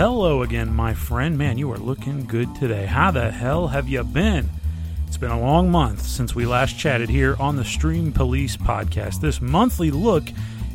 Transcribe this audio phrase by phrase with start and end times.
[0.00, 1.36] Hello again, my friend.
[1.36, 2.86] Man, you are looking good today.
[2.86, 4.48] How the hell have you been?
[5.06, 9.20] It's been a long month since we last chatted here on the Stream Police podcast.
[9.20, 10.24] This monthly look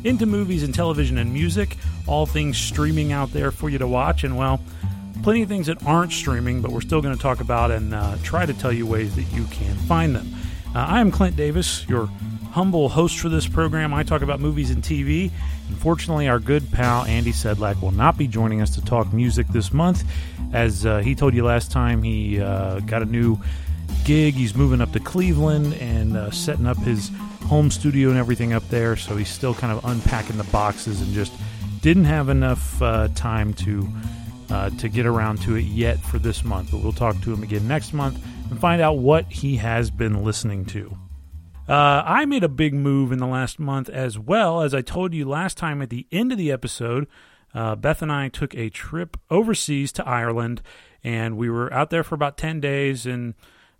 [0.04, 4.22] into movies and television and music, all things streaming out there for you to watch.
[4.22, 4.60] And well,
[5.24, 8.16] plenty of things that aren't streaming, but we're still going to talk about and uh,
[8.22, 10.32] try to tell you ways that you can find them.
[10.72, 12.06] Uh, I am Clint Davis, your
[12.52, 13.92] humble host for this program.
[13.92, 15.32] I talk about movies and TV.
[15.68, 19.72] Unfortunately, our good pal Andy Sedlak will not be joining us to talk music this
[19.72, 20.04] month.
[20.52, 23.38] As uh, he told you last time, he uh, got a new
[24.04, 24.34] gig.
[24.34, 27.10] He's moving up to Cleveland and uh, setting up his
[27.46, 28.96] home studio and everything up there.
[28.96, 31.32] So he's still kind of unpacking the boxes and just
[31.82, 33.88] didn't have enough uh, time to
[34.50, 36.70] uh, to get around to it yet for this month.
[36.70, 40.24] But we'll talk to him again next month and find out what he has been
[40.24, 40.96] listening to.
[41.68, 44.62] Uh, I made a big move in the last month as well.
[44.62, 47.08] As I told you last time at the end of the episode,
[47.54, 50.62] uh, Beth and I took a trip overseas to Ireland,
[51.02, 53.34] and we were out there for about 10 days in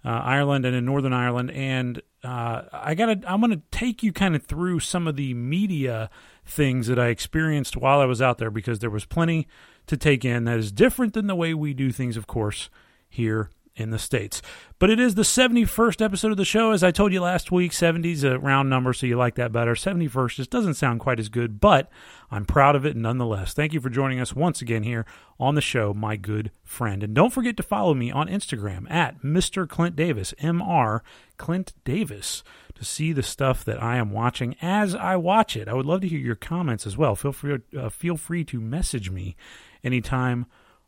[0.04, 1.52] uh, Ireland and in Northern Ireland.
[1.52, 5.34] And uh, I gotta, I'm going to take you kind of through some of the
[5.34, 6.10] media
[6.44, 9.46] things that I experienced while I was out there because there was plenty
[9.86, 12.68] to take in that is different than the way we do things, of course,
[13.08, 14.40] here in the States.
[14.78, 16.72] But it is the 71st episode of the show.
[16.72, 19.52] As I told you last week, 70 is a round number, so you like that
[19.52, 19.74] better.
[19.74, 21.90] 71st just doesn't sound quite as good, but
[22.30, 23.52] I'm proud of it nonetheless.
[23.52, 25.06] Thank you for joining us once again here
[25.38, 27.02] on the show, my good friend.
[27.02, 29.68] And don't forget to follow me on Instagram at Mr.
[29.68, 31.02] Clint Davis, M-R
[31.36, 32.42] Clint Davis,
[32.74, 35.68] to see the stuff that I am watching as I watch it.
[35.68, 37.14] I would love to hear your comments as well.
[37.14, 39.36] Feel free, uh, feel free to message me
[39.84, 40.46] anytime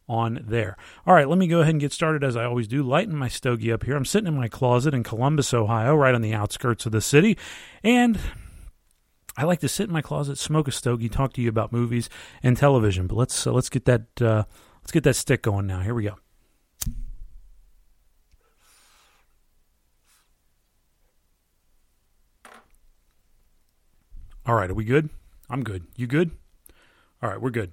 [0.08, 0.76] on there.
[1.06, 2.82] All right, let me go ahead and get started as I always do.
[2.82, 3.96] Lighten my stogie up here.
[3.96, 7.36] I'm sitting in my closet in Columbus, Ohio, right on the outskirts of the city,
[7.84, 8.18] and
[9.36, 12.08] I like to sit in my closet, smoke a stogie, talk to you about movies
[12.42, 13.06] and television.
[13.06, 14.44] But let's uh, let's get that uh,
[14.82, 15.80] let's get that stick going now.
[15.80, 16.16] Here we go.
[24.44, 25.10] All right, are we good?
[25.50, 25.86] I'm good.
[25.94, 26.30] You good?
[27.22, 27.72] All right, we're good.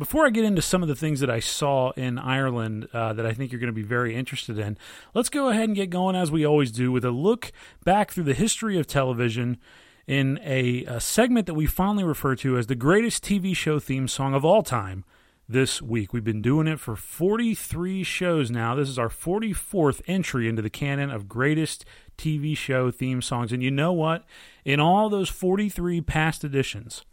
[0.00, 3.26] Before I get into some of the things that I saw in Ireland uh, that
[3.26, 4.78] I think you're going to be very interested in,
[5.12, 7.52] let's go ahead and get going as we always do with a look
[7.84, 9.58] back through the history of television
[10.06, 14.08] in a, a segment that we fondly refer to as the greatest TV show theme
[14.08, 15.04] song of all time
[15.46, 16.14] this week.
[16.14, 18.74] We've been doing it for 43 shows now.
[18.74, 21.84] This is our 44th entry into the canon of greatest
[22.16, 23.52] TV show theme songs.
[23.52, 24.24] And you know what?
[24.64, 27.04] In all those 43 past editions,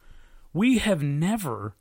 [0.53, 1.75] we have never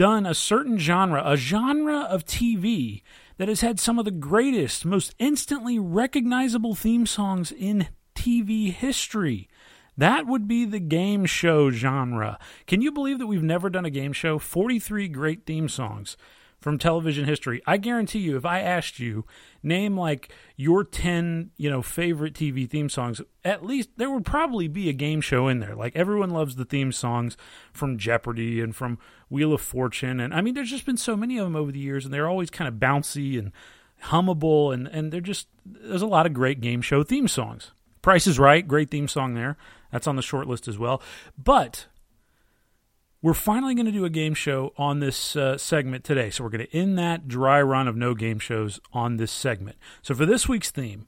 [0.00, 3.02] done a certain genre, a genre of TV
[3.36, 9.46] that has had some of the greatest, most instantly recognizable theme songs in TV history.
[9.98, 12.38] That would be the game show genre.
[12.66, 14.38] Can you believe that we've never done a game show?
[14.38, 16.16] 43 great theme songs
[16.60, 17.62] from television history.
[17.66, 19.24] I guarantee you, if I asked you,
[19.62, 24.68] name like your 10, you know, favorite TV theme songs, at least there would probably
[24.68, 25.74] be a game show in there.
[25.74, 27.36] Like everyone loves the theme songs
[27.72, 28.98] from Jeopardy and from
[29.30, 30.20] Wheel of Fortune.
[30.20, 32.28] And I mean, there's just been so many of them over the years, and they're
[32.28, 33.52] always kind of bouncy and
[34.04, 34.74] hummable.
[34.74, 37.72] And, and they're just, there's a lot of great game show theme songs.
[38.02, 39.56] Price is Right, great theme song there.
[39.92, 41.02] That's on the short list as well.
[41.38, 41.86] But
[43.22, 46.30] we're finally going to do a game show on this uh, segment today.
[46.30, 49.76] So we're going to end that dry run of no game shows on this segment.
[50.02, 51.06] So for this week's theme,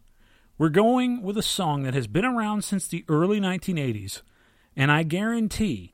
[0.59, 4.23] we're going with a song that has been around since the early 1980s.
[4.77, 5.92] And I guarantee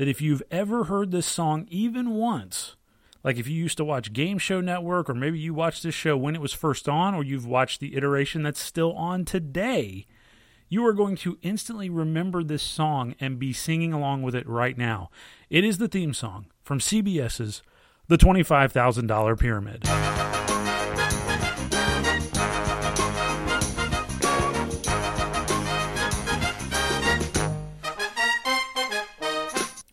[0.00, 2.74] that if you've ever heard this song even once,
[3.22, 6.16] like if you used to watch Game Show Network, or maybe you watched this show
[6.16, 10.06] when it was first on, or you've watched the iteration that's still on today,
[10.70, 14.78] you are going to instantly remember this song and be singing along with it right
[14.78, 15.10] now.
[15.50, 17.62] It is the theme song from CBS's
[18.08, 19.84] The $25,000 Pyramid.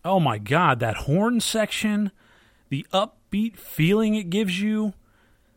[0.04, 2.12] Oh my God, that horn section,
[2.68, 4.94] the upbeat feeling it gives you.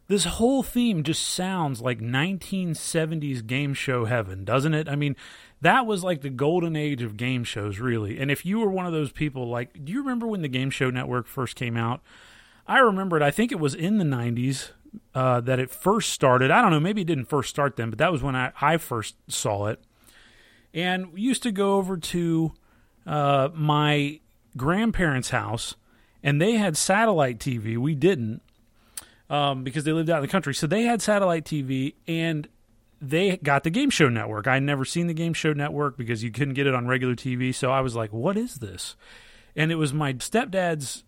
[0.07, 4.89] This whole theme just sounds like 1970s game show heaven, doesn't it?
[4.89, 5.15] I mean,
[5.61, 8.19] that was like the golden age of game shows, really.
[8.19, 10.69] And if you were one of those people, like, do you remember when the Game
[10.69, 12.01] Show Network first came out?
[12.67, 13.23] I remember it.
[13.23, 14.71] I think it was in the 90s
[15.15, 16.51] uh, that it first started.
[16.51, 18.77] I don't know, maybe it didn't first start then, but that was when I, I
[18.77, 19.81] first saw it.
[20.73, 22.53] And we used to go over to
[23.05, 24.19] uh, my
[24.57, 25.75] grandparents' house,
[26.23, 27.77] and they had satellite TV.
[27.77, 28.41] We didn't
[29.29, 30.53] um, because they lived out in the country.
[30.53, 32.47] So they had satellite TV, and
[32.99, 34.45] they got the Game Show Network.
[34.45, 37.15] I would never seen the Game Show Network because you couldn't get it on regular
[37.15, 37.55] TV.
[37.55, 38.95] So I was like, "What is this?"
[39.55, 41.03] And it was my stepdad's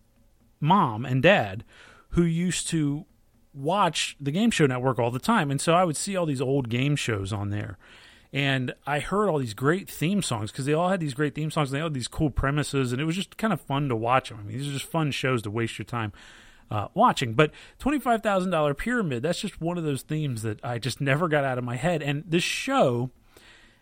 [0.60, 1.64] mom and dad
[2.10, 3.04] who used to
[3.52, 6.40] watch the Game Show Network all the time, and so I would see all these
[6.40, 7.78] old game shows on there
[8.34, 11.52] and I heard all these great theme songs because they all had these great theme
[11.52, 11.70] songs.
[11.70, 14.28] And they had these cool premises, and it was just kind of fun to watch
[14.28, 14.40] them.
[14.40, 16.12] I mean, these are just fun shows to waste your time
[16.68, 17.34] uh, watching.
[17.34, 21.00] But twenty five thousand dollar pyramid, that's just one of those themes that I just
[21.00, 22.02] never got out of my head.
[22.02, 23.10] And this show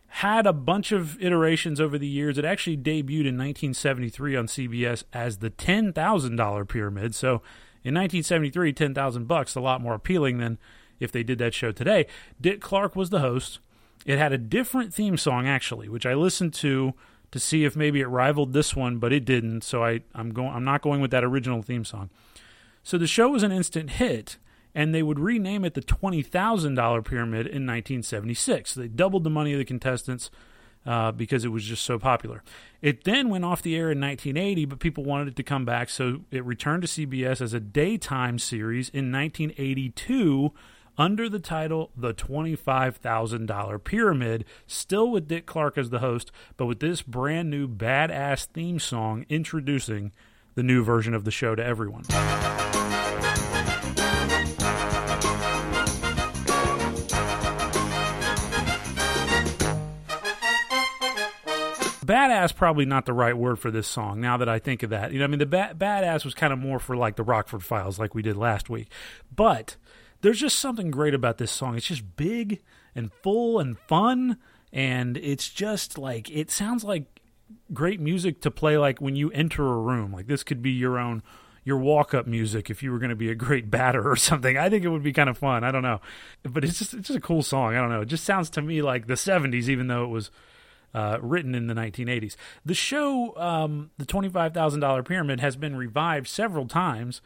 [0.07, 2.37] had a bunch of iterations over the years.
[2.37, 7.15] It actually debuted in 1973 on CBS as the ten thousand dollar pyramid.
[7.15, 7.37] So
[7.83, 10.59] in 1973, ten thousand bucks, a lot more appealing than
[11.01, 12.05] if they did that show today.
[12.39, 13.59] Dick Clark was the host.
[14.05, 16.95] It had a different theme song actually, which I listened to
[17.31, 19.63] to see if maybe it rivaled this one, but it didn't.
[19.65, 20.51] So I, I'm going.
[20.51, 22.11] I'm not going with that original theme song.
[22.83, 24.37] So the show was an instant hit,
[24.75, 28.73] and they would rename it the twenty thousand dollar pyramid in 1976.
[28.73, 30.31] So they doubled the money of the contestants
[30.85, 32.43] uh, because it was just so popular.
[32.81, 35.89] It then went off the air in 1980, but people wanted it to come back,
[35.89, 40.53] so it returned to CBS as a daytime series in 1982
[40.99, 46.81] under the title The $25,000 Pyramid, still with Dick Clark as the host, but with
[46.81, 50.13] this brand new badass theme song introducing
[50.55, 52.05] the new version of the show to everyone.
[62.13, 65.13] badass probably not the right word for this song now that I think of that.
[65.13, 67.65] You know, I mean, the ba- badass was kind of more for like the Rockford
[67.65, 68.89] Files, like we did last week.
[69.35, 69.77] But
[70.23, 71.77] there's just something great about this song.
[71.77, 72.63] It's just big
[72.95, 74.39] and full and fun,
[74.73, 77.21] and it's just like it sounds like
[77.73, 80.13] great music to play like when you enter a room.
[80.13, 81.23] Like this could be your own
[81.65, 84.57] your walk up music if you were going to be a great batter or something.
[84.57, 85.65] I think it would be kind of fun.
[85.65, 86.01] I don't know,
[86.45, 87.75] but it's just it's just a cool song.
[87.75, 88.03] I don't know.
[88.03, 90.31] It just sounds to me like the '70s, even though it was.
[90.95, 92.37] Uh, written in the 1980s.
[92.67, 97.23] The show, um, The $25,000 Pyramid, has been revived several times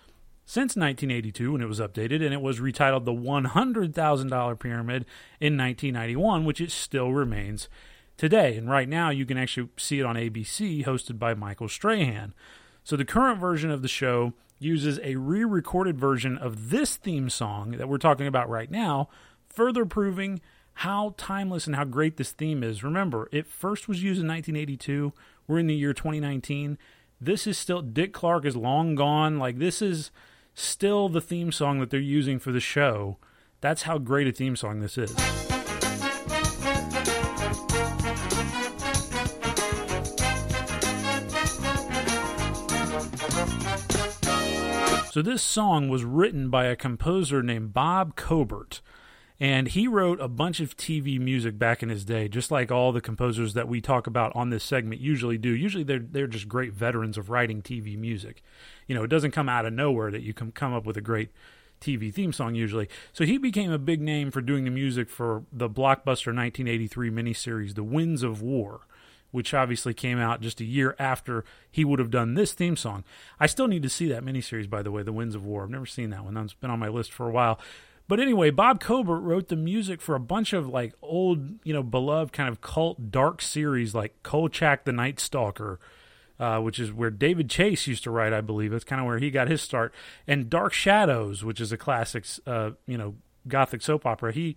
[0.46, 5.04] since 1982 when it was updated, and it was retitled the $100,000 Pyramid
[5.40, 7.68] in 1991, which it still remains
[8.16, 8.56] today.
[8.56, 12.32] And right now, you can actually see it on ABC, hosted by Michael Strahan.
[12.84, 17.28] So the current version of the show uses a re recorded version of this theme
[17.28, 19.08] song that we're talking about right now,
[19.50, 20.40] further proving
[20.80, 22.84] how timeless and how great this theme is.
[22.84, 25.12] Remember, it first was used in 1982.
[25.48, 26.78] We're in the year 2019.
[27.20, 29.38] This is still, Dick Clark is long gone.
[29.38, 30.10] Like, this is
[30.56, 33.18] still the theme song that they're using for the show.
[33.60, 35.14] That's how great a theme song this is.
[45.12, 48.82] So, this song was written by a composer named Bob Cobert.
[49.38, 52.90] And he wrote a bunch of TV music back in his day, just like all
[52.90, 55.50] the composers that we talk about on this segment usually do.
[55.50, 58.42] Usually they're they're just great veterans of writing TV music.
[58.86, 61.02] You know, it doesn't come out of nowhere that you can come up with a
[61.02, 61.30] great
[61.80, 62.88] TV theme song usually.
[63.12, 67.74] So he became a big name for doing the music for the blockbuster 1983 miniseries
[67.74, 68.86] The Winds of War,
[69.30, 73.04] which obviously came out just a year after he would have done this theme song.
[73.38, 75.64] I still need to see that miniseries by the way, The Winds of War.
[75.64, 76.34] I've never seen that one.
[76.34, 77.60] That's been on my list for a while.
[78.08, 81.82] But anyway, Bob Cobert wrote the music for a bunch of like old, you know,
[81.82, 85.80] beloved kind of cult dark series like Kolchak the Night Stalker,
[86.38, 88.70] uh, which is where David Chase used to write, I believe.
[88.70, 89.92] That's kind of where he got his start.
[90.26, 93.16] And Dark Shadows, which is a classic, uh, you know,
[93.48, 94.32] gothic soap opera.
[94.32, 94.56] He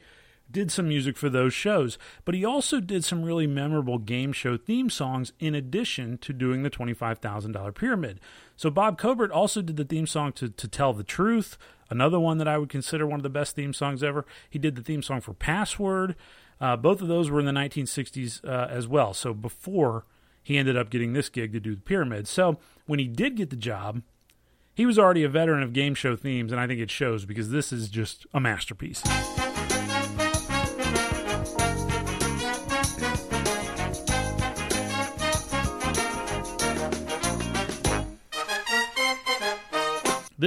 [0.51, 4.57] did some music for those shows, but he also did some really memorable game show
[4.57, 8.19] theme songs in addition to doing the $25,000 pyramid.
[8.59, 11.57] So Bob Cobert also did the theme song to, to Tell the Truth,
[11.89, 14.25] another one that I would consider one of the best theme songs ever.
[14.49, 16.17] He did the theme song for Password.
[16.59, 19.13] Uh, both of those were in the 1960s uh, as well.
[19.13, 20.03] So before
[20.43, 22.27] he ended up getting this gig to do the pyramid.
[22.27, 24.01] So when he did get the job,
[24.73, 27.51] he was already a veteran of game show themes, and I think it shows because
[27.51, 29.01] this is just a masterpiece.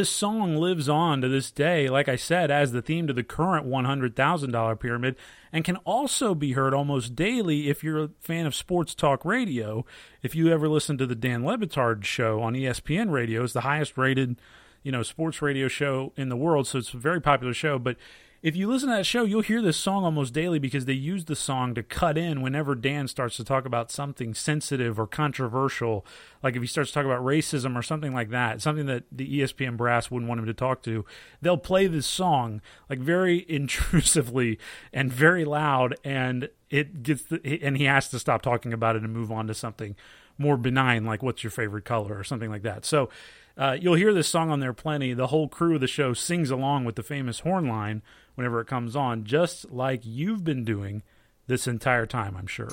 [0.02, 3.22] This song lives on to this day, like I said, as the theme to the
[3.22, 5.14] current $100,000 pyramid,
[5.52, 9.86] and can also be heard almost daily if you're a fan of sports talk radio.
[10.20, 13.60] If you ever listen to the Dan Le Batard show on ESPN radio, it's the
[13.60, 14.40] highest rated,
[14.82, 17.78] you know, sports radio show in the world, so it's a very popular show.
[17.78, 17.96] But
[18.42, 21.26] if you listen to that show, you'll hear this song almost daily because they use
[21.26, 26.04] the song to cut in whenever Dan starts to talk about something sensitive or controversial.
[26.42, 29.40] Like if he starts to talk about racism or something like that, something that the
[29.40, 31.04] ESPN brass wouldn't want him to talk to,
[31.40, 34.58] they'll play this song like very intrusively
[34.92, 39.02] and very loud, and it gets the, and he has to stop talking about it
[39.02, 39.94] and move on to something
[40.36, 42.84] more benign, like what's your favorite color or something like that.
[42.84, 43.08] So.
[43.56, 45.12] Uh, you'll hear this song on there plenty.
[45.12, 48.02] The whole crew of the show sings along with the famous horn line,
[48.34, 51.02] whenever it comes on, just like you've been doing
[51.46, 52.70] this entire time, I'm sure.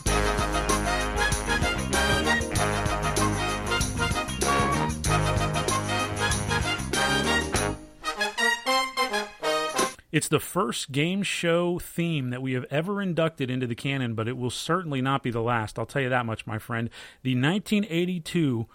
[10.12, 14.28] It's the first game show theme that we have ever inducted into the canon, but
[14.28, 15.78] it will certainly not be the last.
[15.78, 16.90] I'll tell you that much, my friend.
[17.22, 18.66] The 1982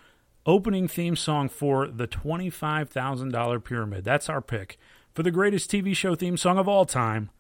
[0.46, 4.04] opening theme song for the $25,000 Pyramid.
[4.04, 4.78] That's our pick
[5.14, 7.30] for the greatest TV show theme song of all time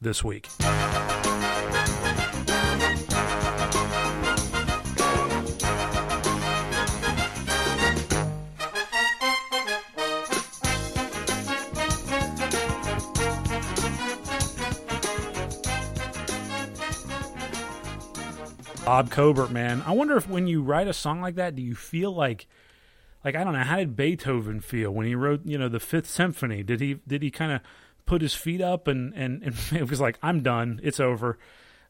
[0.00, 0.48] this week.
[18.88, 19.82] Bob Cobert, man.
[19.84, 22.46] I wonder if when you write a song like that, do you feel like
[23.22, 26.08] like I don't know how did Beethoven feel when he wrote you know the Fifth
[26.08, 26.62] Symphony?
[26.62, 27.60] Did he did he kind of
[28.06, 31.38] put his feet up and, and and it was like I'm done, it's over.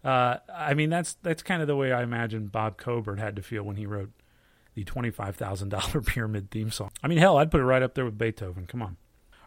[0.03, 3.43] Uh, I mean that's that's kind of the way I imagine Bob Cobert had to
[3.43, 4.11] feel when he wrote
[4.75, 6.91] the twenty five thousand dollar pyramid theme song.
[7.01, 8.67] I mean hell, I'd put it right up there with Beethoven.
[8.67, 8.97] Come on.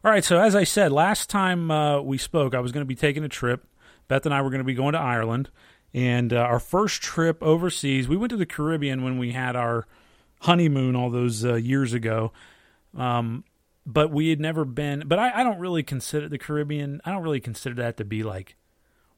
[0.06, 2.88] All right, so as I said last time uh, we spoke, I was going to
[2.88, 3.68] be taking a trip.
[4.08, 5.50] Beth and I were going to be going to Ireland,
[5.94, 8.08] and uh, our first trip overseas.
[8.08, 9.88] We went to the Caribbean when we had our
[10.42, 12.32] honeymoon all those uh, years ago.
[12.98, 13.44] Um,
[13.86, 15.04] but we had never been.
[15.06, 17.02] But I, I don't really consider the Caribbean.
[17.06, 18.56] I don't really consider that to be like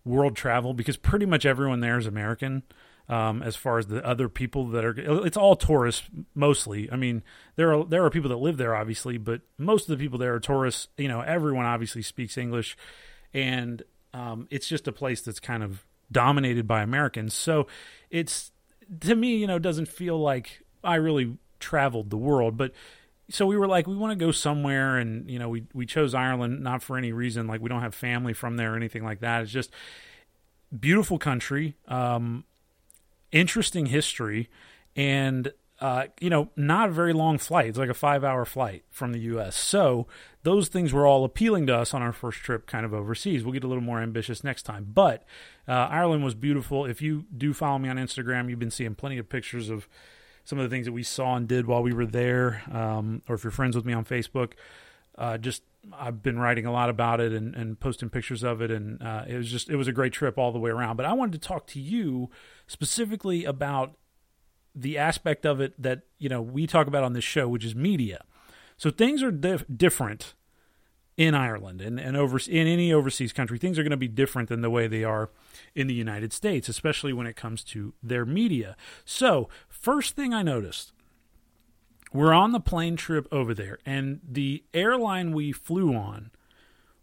[0.05, 2.63] world travel because pretty much everyone there is American.
[3.09, 6.03] Um, as far as the other people that are, it's all tourists
[6.33, 6.89] mostly.
[6.89, 7.21] I mean,
[7.57, 10.33] there are there are people that live there obviously, but most of the people there
[10.33, 10.87] are tourists.
[10.97, 12.77] You know, everyone obviously speaks English,
[13.33, 17.33] and um, it's just a place that's kind of dominated by Americans.
[17.33, 17.67] So
[18.09, 18.51] it's
[19.01, 22.71] to me, you know, doesn't feel like I really traveled the world, but
[23.29, 26.13] so we were like, we want to go somewhere, and you know, we we chose
[26.13, 29.21] Ireland not for any reason, like we don't have family from there or anything like
[29.21, 29.43] that.
[29.43, 29.71] It's just
[30.77, 32.43] beautiful country, um,
[33.31, 34.49] interesting history,
[34.95, 37.67] and uh, you know, not a very long flight.
[37.67, 39.55] It's like a five hour flight from the U.S.
[39.55, 40.07] So
[40.43, 43.43] those things were all appealing to us on our first trip, kind of overseas.
[43.43, 45.25] We'll get a little more ambitious next time, but
[45.67, 46.85] uh, Ireland was beautiful.
[46.85, 49.87] If you do follow me on Instagram, you've been seeing plenty of pictures of
[50.43, 53.35] some of the things that we saw and did while we were there, um, or
[53.35, 54.53] if you're friends with me on Facebook,
[55.17, 58.71] uh, just I've been writing a lot about it and, and posting pictures of it,
[58.71, 60.97] and uh, it was just it was a great trip all the way around.
[60.97, 62.29] But I wanted to talk to you
[62.67, 63.97] specifically about
[64.75, 67.75] the aspect of it that you know we talk about on this show, which is
[67.75, 68.23] media.
[68.75, 70.33] So things are dif- different
[71.15, 74.49] in Ireland and, and over in any overseas country, things are going to be different
[74.49, 75.29] than the way they are
[75.75, 78.75] in the United States, especially when it comes to their media.
[79.05, 80.91] So, first thing I noticed,
[82.11, 86.31] we're on the plane trip over there, and the airline we flew on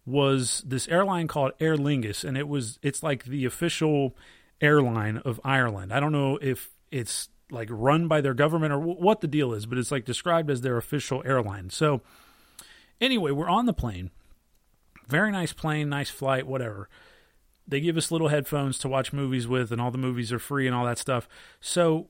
[0.06, 4.16] was this airline called Aer Lingus, and it was it's like the official
[4.60, 5.92] airline of Ireland.
[5.92, 9.52] I don't know if it's like run by their government or w- what the deal
[9.52, 11.70] is, but it's like described as their official airline.
[11.70, 12.02] So
[13.00, 14.10] Anyway, we're on the plane.
[15.08, 16.88] Very nice plane, nice flight, whatever.
[17.66, 20.66] They give us little headphones to watch movies with, and all the movies are free
[20.66, 21.28] and all that stuff.
[21.60, 22.08] So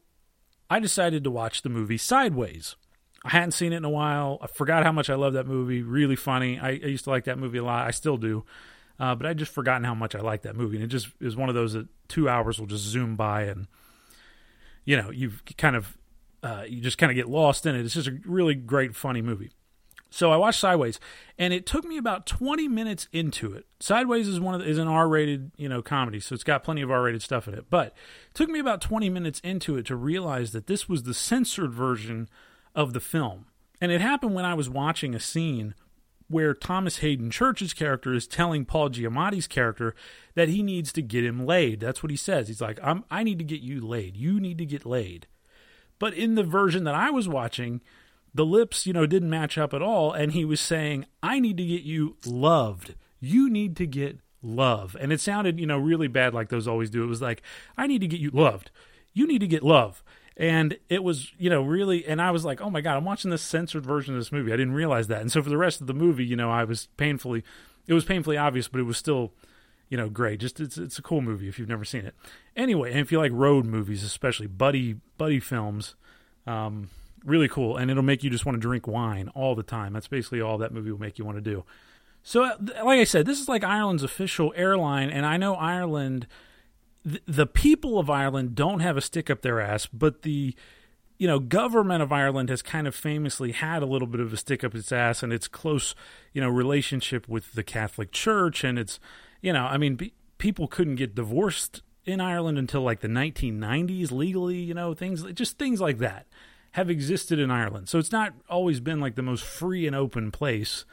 [0.68, 2.76] I decided to watch the movie Sideways.
[3.24, 4.38] I hadn't seen it in a while.
[4.40, 5.82] I forgot how much I love that movie.
[5.82, 6.58] Really funny.
[6.58, 7.86] I, I used to like that movie a lot.
[7.86, 8.44] I still do.
[8.98, 11.34] Uh, but I'd just forgotten how much I like that movie, and it just is
[11.34, 13.66] one of those that two hours will just zoom by, and
[14.84, 15.96] you know you've kind of
[16.42, 17.82] uh, you just kind of get lost in it.
[17.82, 19.52] It's just a really great, funny movie.
[20.10, 20.98] So I watched Sideways,
[21.38, 23.66] and it took me about 20 minutes into it.
[23.78, 26.82] Sideways is one of the, is an R-rated you know comedy, so it's got plenty
[26.82, 27.66] of R-rated stuff in it.
[27.70, 31.14] But it took me about 20 minutes into it to realize that this was the
[31.14, 32.28] censored version
[32.74, 33.46] of the film,
[33.80, 35.74] and it happened when I was watching a scene
[36.26, 39.96] where Thomas Haden Church's character is telling Paul Giamatti's character
[40.34, 41.80] that he needs to get him laid.
[41.80, 42.46] That's what he says.
[42.46, 42.78] He's like,
[43.10, 44.16] I need to get you laid.
[44.16, 45.26] You need to get laid.
[45.98, 47.80] But in the version that I was watching,
[48.34, 50.12] the lips, you know, didn't match up at all.
[50.12, 52.94] And he was saying, I need to get you loved.
[53.20, 54.96] You need to get love.
[54.98, 57.02] And it sounded, you know, really bad like those always do.
[57.02, 57.42] It was like,
[57.76, 58.70] I need to get you loved.
[59.12, 60.02] You need to get love
[60.40, 63.30] and it was you know really and i was like oh my god i'm watching
[63.30, 65.80] this censored version of this movie i didn't realize that and so for the rest
[65.80, 67.44] of the movie you know i was painfully
[67.86, 69.32] it was painfully obvious but it was still
[69.90, 72.14] you know great just it's it's a cool movie if you've never seen it
[72.56, 75.94] anyway and if you like road movies especially buddy buddy films
[76.46, 76.88] um,
[77.24, 79.92] really cool and it'll make you just want to drink wine all the time.
[79.92, 81.64] That's basically all that movie will make you want to do.
[82.22, 86.26] So uh, like i said this is like ireland's official airline and i know ireland
[87.04, 90.54] the people of Ireland don't have a stick up their ass, but the
[91.18, 94.36] you know government of Ireland has kind of famously had a little bit of a
[94.36, 95.94] stick up its ass and its close
[96.32, 99.00] you know relationship with the Catholic Church and it's
[99.40, 104.10] you know I mean be, people couldn't get divorced in Ireland until like the 1990s
[104.10, 106.26] legally you know things just things like that
[106.72, 110.30] have existed in Ireland so it's not always been like the most free and open
[110.30, 110.84] place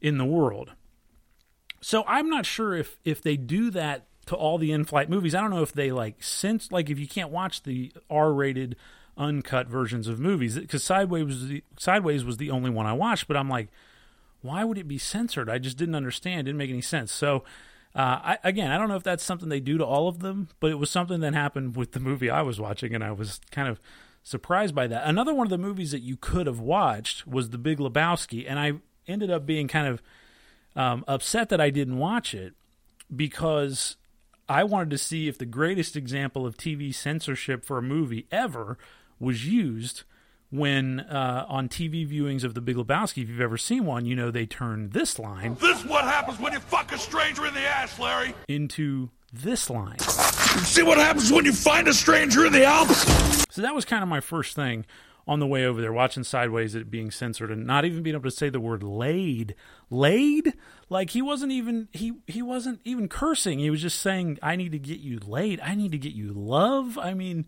[0.00, 0.72] in the world
[1.82, 5.34] so I'm not sure if if they do that to all the in-flight movies.
[5.34, 8.76] I don't know if they like since like if you can't watch the R-rated
[9.18, 13.26] uncut versions of movies because Sideways was the, Sideways was the only one I watched,
[13.28, 13.68] but I'm like,
[14.40, 15.50] why would it be censored?
[15.50, 16.46] I just didn't understand.
[16.46, 17.12] Didn't make any sense.
[17.12, 17.44] So.
[17.94, 20.48] Uh, I, again, I don't know if that's something they do to all of them,
[20.60, 23.38] but it was something that happened with the movie I was watching, and I was
[23.50, 23.78] kind of
[24.22, 25.06] surprised by that.
[25.06, 28.58] Another one of the movies that you could have watched was The Big Lebowski, and
[28.58, 28.72] I
[29.06, 30.02] ended up being kind of
[30.76, 32.54] um, upset that I didn't watch it
[33.14, 33.96] because
[34.48, 38.78] I wanted to see if the greatest example of TV censorship for a movie ever
[39.18, 40.02] was used
[40.50, 43.22] when uh, on TV viewings of The Big Lebowski.
[43.22, 45.56] If you've ever seen one, you know they turn this line.
[45.60, 48.34] This is what happens when you fuck a stranger in the ass, Larry.
[48.48, 49.98] Into this line.
[49.98, 53.06] See what happens when you find a stranger in the Alps?
[53.50, 54.84] So that was kind of my first thing
[55.26, 58.28] on the way over there, watching Sideways it being censored and not even being able
[58.28, 59.54] to say the word laid.
[59.88, 60.54] Laid?
[60.88, 63.58] Like he wasn't even he he wasn't even cursing.
[63.58, 65.60] He was just saying, I need to get you laid.
[65.60, 66.98] I need to get you love.
[66.98, 67.46] I mean,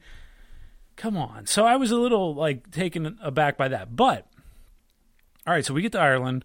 [0.96, 1.46] come on.
[1.46, 3.96] So I was a little like taken aback by that.
[3.96, 4.26] But
[5.46, 6.44] all right, so we get to Ireland.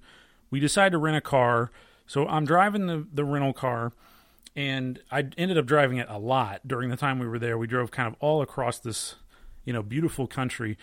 [0.51, 1.71] We decide to rent a car.
[2.07, 3.93] So I'm driving the, the rental car
[4.55, 7.57] and I ended up driving it a lot during the time we were there.
[7.57, 9.15] We drove kind of all across this,
[9.65, 10.77] you know, beautiful country.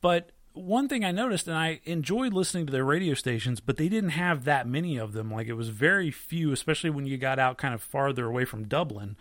[0.00, 3.88] But one thing I noticed, and I enjoyed listening to their radio stations, but they
[3.88, 5.30] didn't have that many of them.
[5.30, 8.68] Like it was very few, especially when you got out kind of farther away from
[8.68, 9.16] Dublin.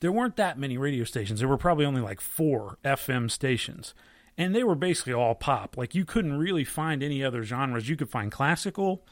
[0.00, 1.40] There weren't that many radio stations.
[1.40, 3.94] There were probably only like four FM stations.
[4.38, 5.76] And they were basically all pop.
[5.76, 7.88] Like you couldn't really find any other genres.
[7.88, 9.04] You could find classical.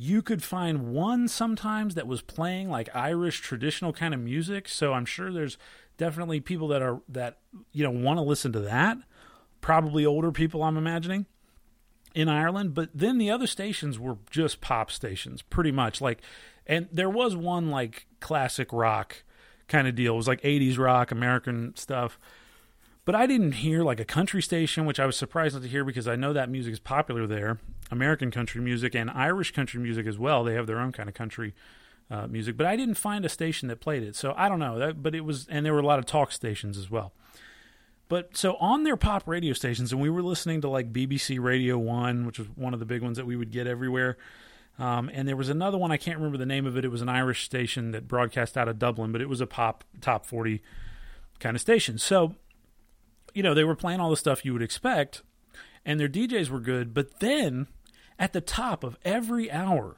[0.00, 4.68] You could find one sometimes that was playing like Irish traditional kind of music.
[4.68, 5.58] So I'm sure there's
[5.98, 7.38] definitely people that are that
[7.72, 8.98] you know want to listen to that
[9.60, 11.26] probably older people, I'm imagining,
[12.14, 12.74] in Ireland.
[12.74, 16.00] But then the other stations were just pop stations, pretty much.
[16.00, 16.20] Like,
[16.66, 19.22] and there was one like classic rock
[19.66, 20.14] kind of deal.
[20.14, 22.18] It was like 80s rock, American stuff.
[23.04, 25.84] But I didn't hear like a country station, which I was surprised not to hear
[25.84, 27.58] because I know that music is popular there.
[27.90, 30.44] American country music and Irish country music as well.
[30.44, 31.54] They have their own kind of country
[32.10, 34.16] uh, music, but I didn't find a station that played it.
[34.16, 34.78] So I don't know.
[34.78, 37.12] That, but it was, and there were a lot of talk stations as well.
[38.08, 41.76] But so on their pop radio stations, and we were listening to like BBC Radio
[41.76, 44.16] One, which was one of the big ones that we would get everywhere.
[44.78, 46.84] Um, and there was another one I can't remember the name of it.
[46.84, 49.84] It was an Irish station that broadcast out of Dublin, but it was a pop
[50.00, 50.62] top forty
[51.40, 51.98] kind of station.
[51.98, 52.34] So,
[53.34, 55.22] you know, they were playing all the stuff you would expect,
[55.84, 56.94] and their DJs were good.
[56.94, 57.66] But then,
[58.18, 59.96] at the top of every hour,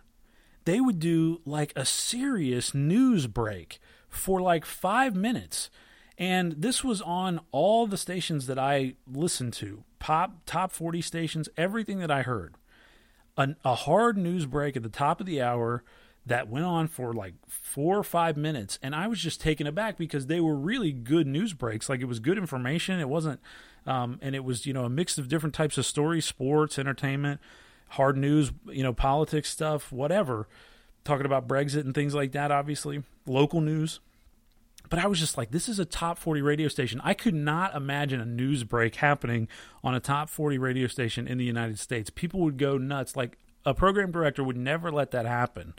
[0.64, 5.70] they would do like a serious news break for like five minutes
[6.20, 11.48] and this was on all the stations that I listened to pop, top 40 stations,
[11.56, 12.56] everything that I heard.
[13.38, 15.82] An, a hard news break at the top of the hour
[16.26, 18.78] that went on for like four or five minutes.
[18.82, 21.88] And I was just taken aback because they were really good news breaks.
[21.88, 23.00] Like it was good information.
[23.00, 23.40] It wasn't,
[23.86, 27.40] um, and it was, you know, a mix of different types of stories sports, entertainment,
[27.90, 30.48] hard news, you know, politics stuff, whatever
[31.04, 34.00] talking about Brexit and things like that, obviously, local news.
[34.88, 37.00] But I was just like, this is a top 40 radio station.
[37.04, 39.48] I could not imagine a news break happening
[39.84, 42.10] on a top 40 radio station in the United States.
[42.10, 43.14] People would go nuts.
[43.14, 45.74] Like, a program director would never let that happen.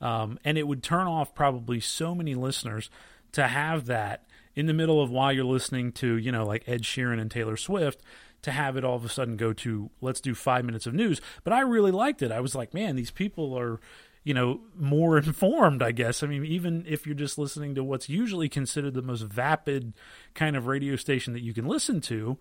[0.00, 2.88] Um, and it would turn off probably so many listeners
[3.32, 6.82] to have that in the middle of while you're listening to, you know, like Ed
[6.82, 8.00] Sheeran and Taylor Swift,
[8.46, 11.20] to have it all of a sudden go to, let's do five minutes of news.
[11.44, 12.32] But I really liked it.
[12.32, 13.78] I was like, man, these people are
[14.24, 16.22] you know, more informed, I guess.
[16.24, 19.92] I mean, even if you're just listening to what's usually considered the most vapid
[20.34, 22.36] kind of radio station that you can listen to,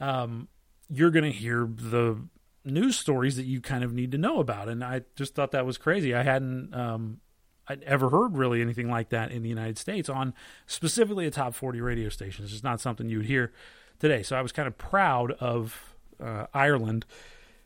[0.00, 0.48] um,
[0.90, 2.20] you're going to hear the
[2.64, 4.68] news stories that you kind of need to know about.
[4.68, 6.14] And I just thought that was crazy.
[6.14, 7.20] I hadn't um,
[7.66, 10.34] I'd ever heard really anything like that in the United States on
[10.66, 12.44] specifically a top 40 radio station.
[12.44, 13.52] It's just not something you would hear
[14.04, 14.22] today.
[14.22, 17.06] So I was kind of proud of uh, Ireland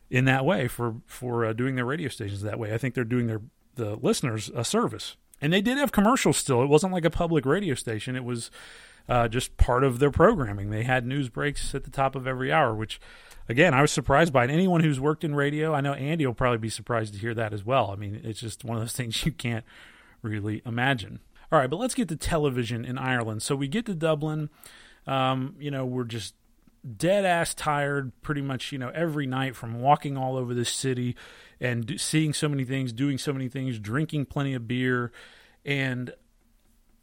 [0.09, 2.73] in that way for for uh, doing their radio stations that way.
[2.73, 3.41] I think they're doing their
[3.75, 5.17] the listeners a service.
[5.41, 6.63] And they did have commercials still.
[6.63, 8.15] It wasn't like a public radio station.
[8.15, 8.51] It was
[9.09, 10.69] uh, just part of their programming.
[10.69, 13.01] They had news breaks at the top of every hour, which
[13.49, 14.47] again, I was surprised by.
[14.47, 17.53] Anyone who's worked in radio, I know Andy will probably be surprised to hear that
[17.53, 17.91] as well.
[17.91, 19.65] I mean, it's just one of those things you can't
[20.21, 21.19] really imagine.
[21.51, 23.41] All right, but let's get to television in Ireland.
[23.41, 24.49] So we get to Dublin.
[25.09, 26.35] Um, you know, we're just
[26.97, 31.15] dead ass tired pretty much, you know, every night from walking all over this city
[31.59, 35.11] and do, seeing so many things, doing so many things, drinking plenty of beer.
[35.65, 36.13] And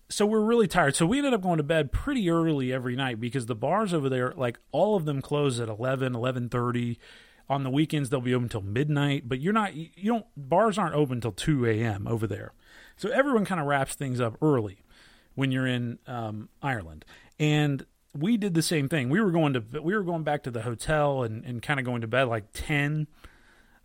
[0.09, 0.95] so we're really tired.
[0.95, 4.09] So we ended up going to bed pretty early every night because the bars over
[4.09, 6.99] there, like all of them close at 11, 11.30.
[7.49, 10.95] On the weekends, they'll be open until midnight, but you're not, you don't, bars aren't
[10.95, 12.07] open until 2 a.m.
[12.07, 12.53] over there.
[12.97, 14.85] So everyone kind of wraps things up early
[15.35, 17.05] when you're in um, Ireland.
[17.39, 17.85] And
[18.17, 19.09] we did the same thing.
[19.09, 21.87] We were going to we were going back to the hotel and, and kind of
[21.87, 23.07] going to bed like 10,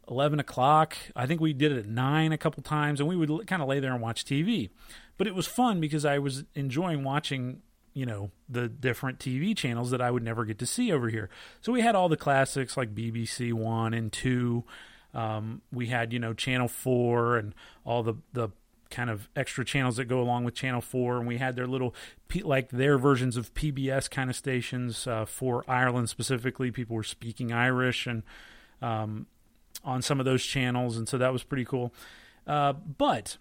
[0.10, 0.96] 11 o'clock.
[1.16, 3.68] I think we did it at nine a couple times, and we would kind of
[3.68, 4.70] lay there and watch TV.
[5.18, 7.62] But it was fun because I was enjoying watching
[7.94, 11.30] you know the different TV channels that I would never get to see over here.
[11.62, 14.64] So we had all the classics like BBC One and Two.
[15.14, 17.54] Um, we had you know Channel Four and
[17.86, 18.50] all the the
[18.92, 21.96] kind of extra channels that go along with Channel 4, and we had their little,
[22.44, 26.70] like their versions of PBS kind of stations uh, for Ireland specifically.
[26.70, 28.24] People were speaking Irish and
[28.82, 29.28] um,
[29.84, 31.94] on some of those channels, and so that was pretty cool.
[32.46, 33.38] Uh, but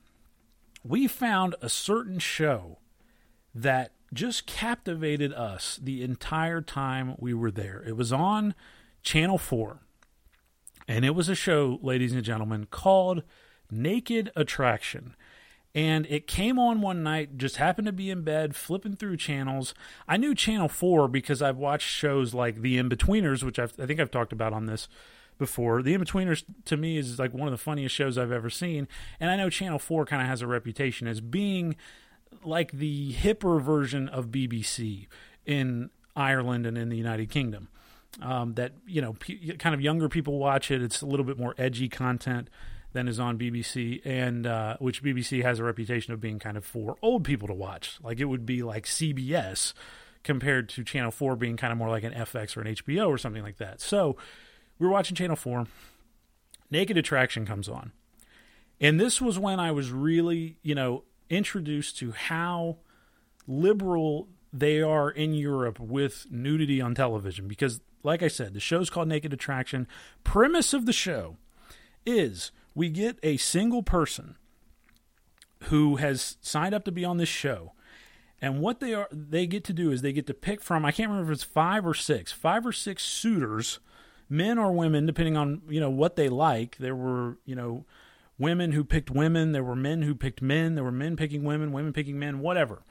[0.84, 2.78] we found a certain show
[3.54, 7.82] that just captivated us the entire time we were there.
[7.86, 8.54] It was on
[9.02, 9.80] Channel 4,
[10.88, 13.22] and it was a show, ladies and gentlemen, called
[13.70, 15.14] Naked Attraction
[15.74, 19.74] and it came on one night just happened to be in bed flipping through channels.
[20.08, 24.00] I knew channel 4 because i've watched shows like the in-betweeners which I've, i think
[24.00, 24.88] i've talked about on this
[25.38, 25.82] before.
[25.82, 28.88] The in-betweeners to me is like one of the funniest shows i've ever seen.
[29.18, 31.76] And i know channel 4 kind of has a reputation as being
[32.44, 35.06] like the hipper version of bbc
[35.46, 37.68] in ireland and in the united kingdom.
[38.20, 40.82] Um, that you know p- kind of younger people watch it.
[40.82, 42.50] It's a little bit more edgy content
[42.92, 46.64] than is on BBC, and uh, which BBC has a reputation of being kind of
[46.64, 47.98] for old people to watch.
[48.02, 49.72] Like it would be like CBS
[50.22, 53.18] compared to Channel 4 being kind of more like an FX or an HBO or
[53.18, 53.80] something like that.
[53.80, 54.16] So
[54.78, 55.66] we were watching Channel 4.
[56.70, 57.92] Naked Attraction comes on.
[58.80, 62.78] And this was when I was really, you know, introduced to how
[63.46, 67.46] liberal they are in Europe with nudity on television.
[67.46, 69.86] Because, like I said, the show's called Naked Attraction.
[70.24, 71.36] Premise of the show
[72.06, 74.36] is we get a single person
[75.64, 77.72] who has signed up to be on this show
[78.40, 80.90] and what they are they get to do is they get to pick from i
[80.92, 83.80] can't remember if it's five or six five or six suitors
[84.30, 86.78] men or women depending on you know what they like.
[86.78, 87.84] There were you know
[88.38, 91.72] women who picked women there were men who picked men there were men picking women
[91.72, 92.84] women picking men whatever.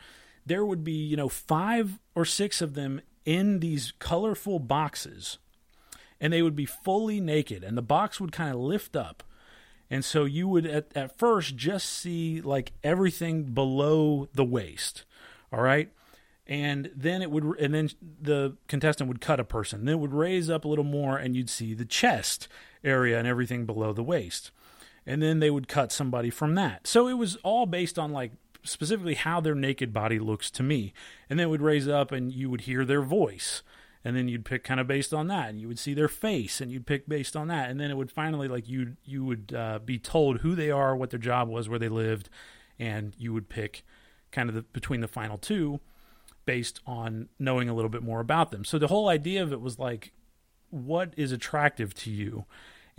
[0.46, 5.40] There would be you know five or six of them in these colorful boxes
[6.20, 9.24] and they would be fully naked and the box would kind of lift up
[9.90, 15.06] and so you would at, at first just see like everything below the waist.
[15.52, 15.92] All right.
[16.46, 17.90] And then it would, and then
[18.22, 19.86] the contestant would cut a person.
[19.86, 22.48] Then it would raise up a little more, and you'd see the chest
[22.84, 24.50] area and everything below the waist.
[25.06, 26.88] And then they would cut somebody from that.
[26.88, 28.32] So it was all based on like
[28.64, 30.94] specifically how their naked body looks to me.
[31.30, 33.62] And then it would raise up, and you would hear their voice
[34.04, 36.62] and then you'd pick kind of based on that and you would see their face
[36.62, 39.54] and you'd pick based on that and then it would finally like you you would
[39.56, 42.30] uh, be told who they are what their job was where they lived
[42.78, 43.84] and you would pick
[44.32, 45.80] kind of the, between the final two
[46.46, 49.62] based on knowing a little bit more about them so the whole idea of it
[49.62, 50.12] was like
[50.70, 52.46] what is attractive to you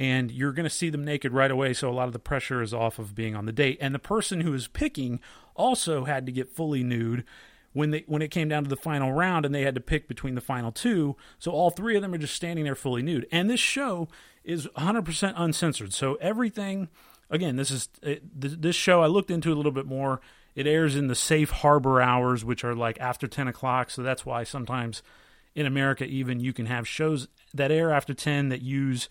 [0.00, 1.74] and you're going to see them naked right away.
[1.74, 3.76] So a lot of the pressure is off of being on the date.
[3.82, 5.20] And the person who is picking
[5.54, 7.22] also had to get fully nude
[7.72, 10.08] when they when it came down to the final round and they had to pick
[10.08, 11.16] between the final two.
[11.38, 13.26] So all three of them are just standing there fully nude.
[13.30, 14.08] And this show
[14.44, 15.92] is 100% uncensored.
[15.92, 16.88] So everything
[17.30, 20.20] again, this is this show I looked into a little bit more.
[20.54, 23.90] It airs in the safe harbor hours, which are like after 10 o'clock.
[23.90, 25.02] So that's why sometimes
[25.54, 29.08] in America, even you can have shows that air after 10 that use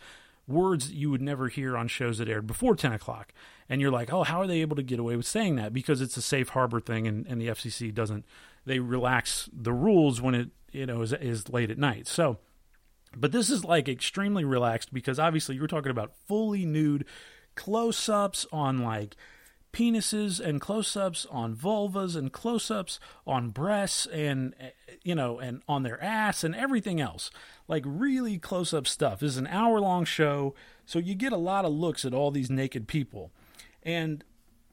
[0.47, 3.33] words that you would never hear on shows that aired before 10 o'clock.
[3.69, 5.73] And you're like, oh, how are they able to get away with saying that?
[5.73, 8.25] Because it's a safe harbor thing, and, and the FCC doesn't,
[8.69, 12.07] they relax the rules when it, you know, is, is late at night.
[12.07, 12.37] So,
[13.15, 17.05] but this is like extremely relaxed because obviously you're talking about fully nude
[17.55, 19.15] close ups on like
[19.71, 24.55] penises and close-ups on vulvas and close-ups on breasts and
[25.03, 27.29] you know and on their ass and everything else.
[27.67, 29.19] Like really close-up stuff.
[29.19, 30.55] This is an hour-long show
[30.85, 33.31] so you get a lot of looks at all these naked people.
[33.83, 34.23] And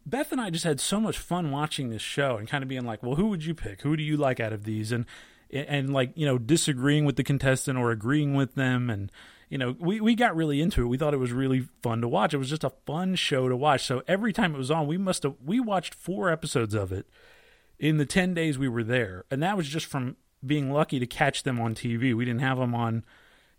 [0.06, 2.86] beth and i just had so much fun watching this show and kind of being
[2.86, 5.04] like well who would you pick who do you like out of these and
[5.50, 9.10] and like you know disagreeing with the contestant or agreeing with them and
[9.48, 10.86] you know, we, we got really into it.
[10.86, 12.34] We thought it was really fun to watch.
[12.34, 13.84] It was just a fun show to watch.
[13.84, 17.06] So every time it was on, we must have we watched four episodes of it
[17.78, 19.24] in the 10 days we were there.
[19.30, 22.14] And that was just from being lucky to catch them on TV.
[22.14, 23.04] We didn't have them on,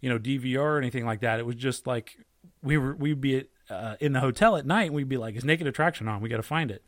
[0.01, 1.39] you know, DVR or anything like that.
[1.39, 2.17] It was just like
[2.61, 5.67] we were we'd be uh, in the hotel at night we'd be like, "Is Naked
[5.67, 6.21] Attraction on?
[6.21, 6.83] We got to find it."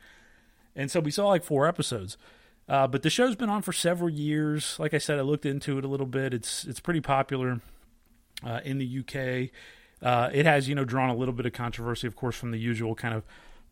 [0.76, 2.18] And so we saw like four episodes.
[2.68, 4.78] Uh, but the show's been on for several years.
[4.80, 6.34] Like I said, I looked into it a little bit.
[6.34, 7.62] It's it's pretty popular
[8.44, 9.50] uh, in the UK.
[10.02, 12.60] Uh, it has, you know, drawn a little bit of controversy, of course, from the
[12.60, 13.24] usual kind of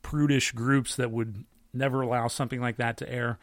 [0.02, 3.38] prudish groups that would never allow something like that to air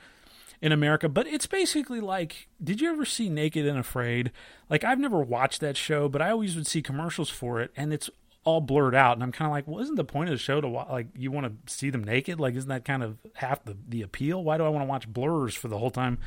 [0.61, 1.09] in America.
[1.09, 4.33] But it's basically like, did you ever see Naked and Afraid?
[4.69, 7.93] Like, I've never watched that show, but I always would see commercials for it, and
[7.93, 8.11] it's
[8.45, 9.17] all blurred out.
[9.17, 11.31] And I'm kind of like, well, isn't the point of the show to like, you
[11.31, 12.39] want to see them naked?
[12.39, 14.45] Like, isn't that kind of half the, the appeal?
[14.45, 16.19] Why do I want to watch blurs for the whole time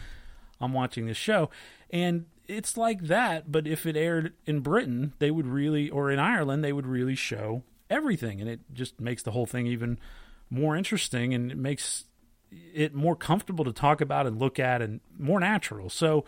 [0.60, 1.49] I'm watching this show?
[1.91, 6.19] And it's like that, but if it aired in Britain, they would really, or in
[6.19, 9.99] Ireland, they would really show everything, and it just makes the whole thing even
[10.49, 12.06] more interesting, and it makes
[12.73, 15.89] it more comfortable to talk about and look at, and more natural.
[15.89, 16.23] So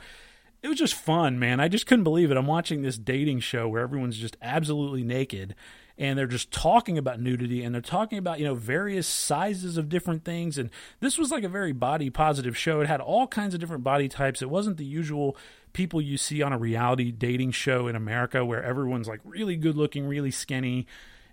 [0.62, 1.60] it was just fun, man.
[1.60, 2.38] I just couldn't believe it.
[2.38, 5.56] I'm watching this dating show where everyone's just absolutely naked
[5.98, 9.89] and they're just talking about nudity and they're talking about you know various sizes of
[9.89, 10.69] different things and
[11.02, 14.08] this was like a very body positive show it had all kinds of different body
[14.08, 15.36] types it wasn't the usual
[15.74, 19.76] people you see on a reality dating show in America where everyone's like really good
[19.76, 20.88] looking, really skinny.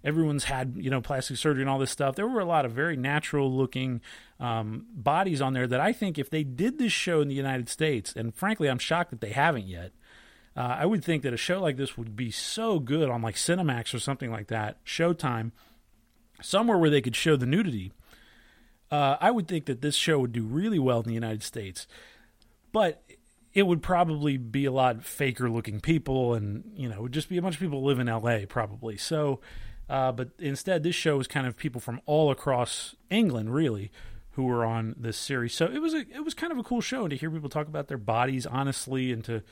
[0.06, 2.14] Everyone's had, you know, plastic surgery and all this stuff.
[2.14, 4.00] There were a lot of very natural looking
[4.38, 7.68] um, bodies on there that I think if they did this show in the United
[7.68, 9.90] States, and frankly, I'm shocked that they haven't yet.
[10.56, 13.34] Uh, I would think that a show like this would be so good on like
[13.34, 15.50] Cinemax or something like that, Showtime,
[16.40, 17.92] somewhere where they could show the nudity.
[18.90, 21.88] Uh, I would think that this show would do really well in the United States.
[22.70, 23.02] But
[23.56, 27.30] it would probably be a lot faker looking people and you know it would just
[27.30, 29.40] be a bunch of people who live in la probably so
[29.88, 33.90] uh, but instead this show was kind of people from all across england really
[34.36, 35.54] who were on this series.
[35.54, 37.48] So it was a it was kind of a cool show and to hear people
[37.48, 39.42] talk about their bodies honestly and to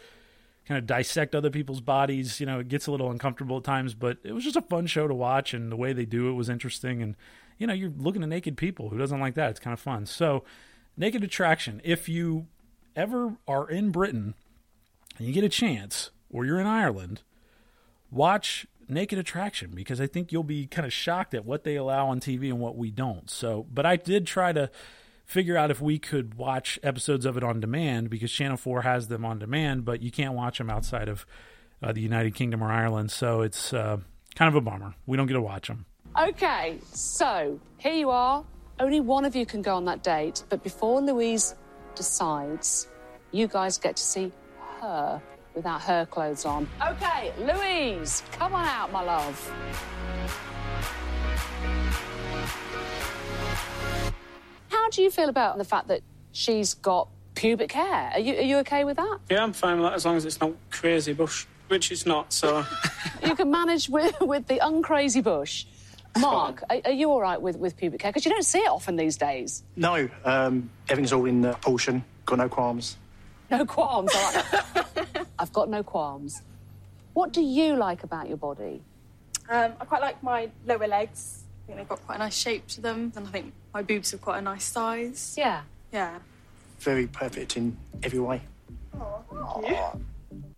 [0.69, 3.95] kind of dissect other people's bodies you know it gets a little uncomfortable at times
[3.95, 6.35] but it was just a fun show to watch and the way they do it
[6.35, 7.03] was interesting.
[7.03, 7.17] And
[7.59, 8.91] you know you're looking at naked people.
[8.91, 9.51] Who doesn't like that?
[9.51, 10.05] It's kind of fun.
[10.05, 10.45] So
[10.99, 12.47] naked attraction if you
[12.95, 14.35] ever are in Britain
[15.17, 17.23] and you get a chance, or you're in Ireland,
[18.11, 22.09] watch Naked Attraction because I think you'll be kind of shocked at what they allow
[22.09, 23.31] on TV and what we don't.
[23.31, 24.71] So, but I did try to
[25.25, 29.09] figure out if we could watch episodes of it on demand because Channel 4 has
[29.09, 31.27] them on demand, but you can't watch them outside of
[31.83, 33.11] uh, the United Kingdom or Ireland.
[33.11, 33.99] So it's uh,
[34.35, 34.95] kind of a bummer.
[35.07, 35.87] We don't get to watch them.
[36.19, 38.45] Okay, so here you are.
[38.79, 41.55] Only one of you can go on that date, but before Louise
[41.95, 42.89] decides,
[43.33, 44.33] you guys get to see
[44.81, 45.23] her
[45.55, 46.69] without her clothes on.
[46.87, 49.53] Okay, Louise, come on out, my love.
[54.69, 58.11] How do you feel about the fact that she's got pubic hair?
[58.13, 59.19] Are you, are you okay with that?
[59.31, 62.33] Yeah, I'm fine with that as long as it's not crazy bush, which it's not,
[62.33, 62.65] so.
[63.25, 65.67] you can manage with, with the uncrazy bush.
[66.19, 68.13] Mark, are, are, you all right with, with pubic hair?
[68.13, 69.65] Because you don't see it often these days.
[69.75, 72.05] No, um, everything's all in uh, portion.
[72.25, 72.97] Got no qualms.
[73.51, 74.13] No qualms.
[75.39, 76.43] I've got no qualms.
[77.13, 78.83] What do you like about your body?
[79.49, 81.43] Um, I quite like my lower legs.
[81.45, 84.11] I think they've got quite a nice shape to them, and I think my boobs
[84.11, 85.35] have quite a nice size.
[85.39, 85.63] Yeah.
[85.93, 86.19] Yeah.
[86.81, 88.43] Very perfect in every way.
[89.01, 89.23] Oh,
[89.63, 90.05] thank you.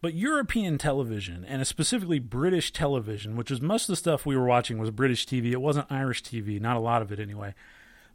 [0.01, 4.46] but European television and specifically British television, which is most of the stuff we were
[4.46, 5.53] watching was British TV.
[5.53, 7.55] It wasn't Irish TV, not a lot of it anyway.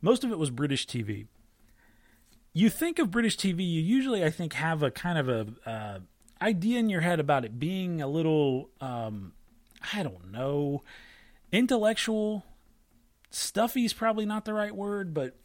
[0.01, 1.27] Most of it was British TV.
[2.53, 5.99] You think of British TV, you usually, I think, have a kind of a uh,
[6.41, 9.33] idea in your head about it being a little, um,
[9.93, 10.83] I don't know,
[11.51, 12.45] intellectual.
[13.29, 15.37] Stuffy is probably not the right word, but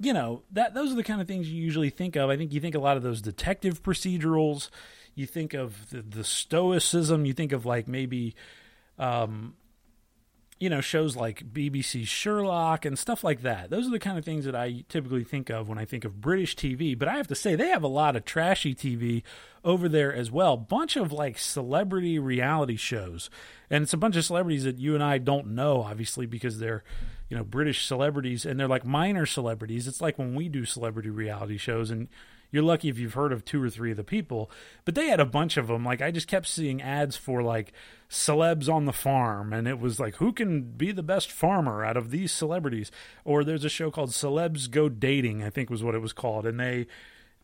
[0.00, 2.28] you know that those are the kind of things you usually think of.
[2.28, 4.68] I think you think a lot of those detective procedurals
[5.14, 8.34] you think of the, the stoicism, you think of like maybe,
[8.98, 9.54] um,
[10.58, 13.70] you know, shows like BBC Sherlock and stuff like that.
[13.70, 16.20] Those are the kind of things that I typically think of when I think of
[16.20, 16.96] British TV.
[16.96, 19.22] But I have to say, they have a lot of trashy TV
[19.64, 20.56] over there as well.
[20.56, 23.30] Bunch of like celebrity reality shows.
[23.68, 26.84] And it's a bunch of celebrities that you and I don't know, obviously, because they're,
[27.28, 29.88] you know, British celebrities and they're like minor celebrities.
[29.88, 32.08] It's like when we do celebrity reality shows and
[32.54, 34.48] you're lucky if you've heard of two or three of the people.
[34.84, 35.84] But they had a bunch of them.
[35.84, 37.72] Like I just kept seeing ads for like
[38.08, 41.96] celebs on the farm, and it was like who can be the best farmer out
[41.96, 42.92] of these celebrities.
[43.24, 46.46] Or there's a show called Celebs Go Dating, I think was what it was called,
[46.46, 46.86] and they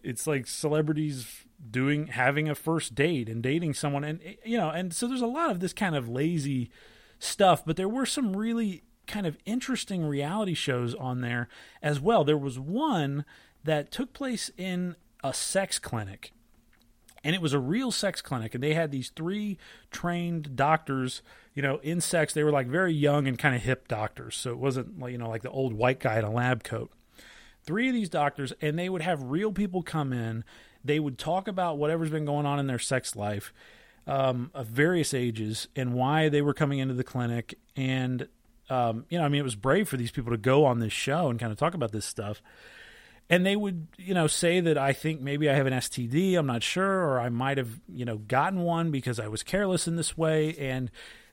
[0.02, 4.70] it's like celebrities doing having a first date and dating someone and eh, you know
[4.70, 6.70] and so there's a lot of this kind of lazy
[7.18, 11.48] stuff but there were some really kind of interesting reality shows on there
[11.82, 13.26] as well there was one
[13.64, 16.32] that took place in a sex clinic.
[17.22, 19.58] And it was a real sex clinic, and they had these three
[19.90, 21.20] trained doctors,
[21.54, 22.32] you know, in sex.
[22.32, 25.18] They were like very young and kind of hip doctors, so it wasn't like you
[25.18, 26.90] know like the old white guy in a lab coat.
[27.62, 30.44] Three of these doctors, and they would have real people come in.
[30.82, 33.52] They would talk about whatever's been going on in their sex life,
[34.06, 37.58] um, of various ages, and why they were coming into the clinic.
[37.76, 38.28] And
[38.70, 40.94] um, you know, I mean, it was brave for these people to go on this
[40.94, 42.40] show and kind of talk about this stuff
[43.30, 46.46] and they would you know say that i think maybe i have an std i'm
[46.46, 49.96] not sure or i might have you know gotten one because i was careless in
[49.96, 50.54] this way.
[50.56, 50.90] And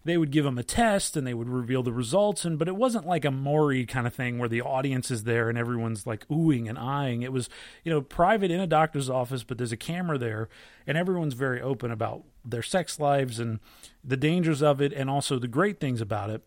[0.08, 2.46] they would give them a test and they would reveal the results.
[2.46, 5.50] And but it wasn't like a Maury kind of thing where the audience is there
[5.50, 7.22] and everyone's like oohing and eyeing.
[7.22, 7.50] It was
[7.84, 10.50] you know private in a doctor's office but there's a camera there
[10.88, 13.60] and everyone's very open about their sex lives and
[14.04, 16.42] the dangers of it and also the great things about it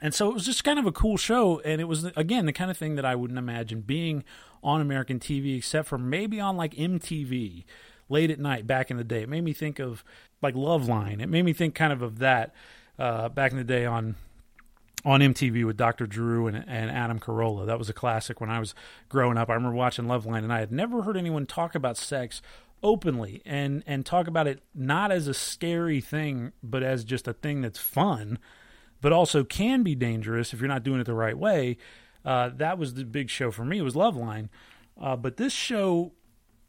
[0.00, 2.52] and so it was just kind of a cool show and it was again the
[2.52, 4.24] kind of thing that i wouldn't imagine being
[4.62, 7.64] on American TV, except for maybe on like MTV
[8.08, 9.22] late at night back in the day.
[9.22, 10.04] It made me think of
[10.42, 11.20] like Loveline.
[11.20, 12.54] It made me think kind of of that
[12.98, 14.16] uh, back in the day on
[15.04, 16.08] on MTV with Dr.
[16.08, 17.66] Drew and, and Adam Carolla.
[17.66, 18.74] That was a classic when I was
[19.08, 19.48] growing up.
[19.48, 22.42] I remember watching Loveline, and I had never heard anyone talk about sex
[22.80, 27.32] openly and and talk about it not as a scary thing, but as just a
[27.32, 28.38] thing that's fun,
[29.00, 31.76] but also can be dangerous if you're not doing it the right way.
[32.24, 34.48] Uh, that was the big show for me it was Loveline.
[35.00, 36.12] Uh, but this show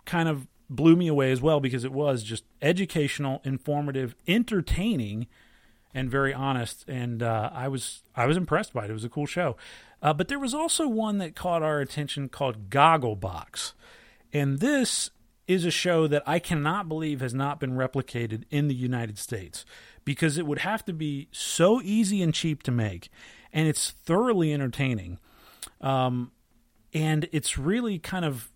[0.05, 5.27] kind of blew me away as well because it was just educational, informative, entertaining,
[5.93, 6.85] and very honest.
[6.87, 8.89] And uh, I was I was impressed by it.
[8.91, 9.57] It was a cool show.
[10.01, 13.73] Uh, but there was also one that caught our attention called Gogglebox,
[14.31, 15.09] and this
[15.45, 19.65] is a show that I cannot believe has not been replicated in the United States
[20.05, 23.09] because it would have to be so easy and cheap to make,
[23.53, 25.19] and it's thoroughly entertaining.
[25.81, 26.31] Um,
[26.93, 28.51] and it's really kind of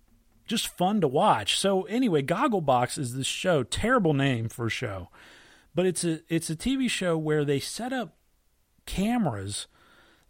[0.46, 1.58] just fun to watch.
[1.58, 5.10] So anyway, Gogglebox is this show, terrible name for a show,
[5.74, 8.16] but it's a it's a TV show where they set up
[8.86, 9.68] cameras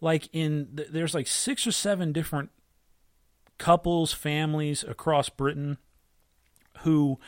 [0.00, 2.50] like in there's like six or seven different
[3.58, 5.78] couples, families across Britain
[6.80, 7.18] who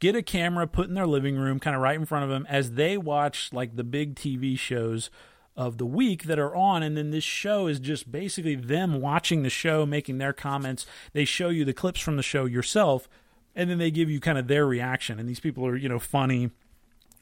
[0.00, 2.46] get a camera put in their living room kind of right in front of them
[2.48, 5.10] as they watch like the big TV shows
[5.56, 6.82] of the week that are on.
[6.82, 10.86] And then this show is just basically them watching the show making their comments.
[11.12, 13.08] They show you the clips from the show yourself
[13.54, 15.20] and then they give you kind of their reaction.
[15.20, 16.50] And these people are you know funny.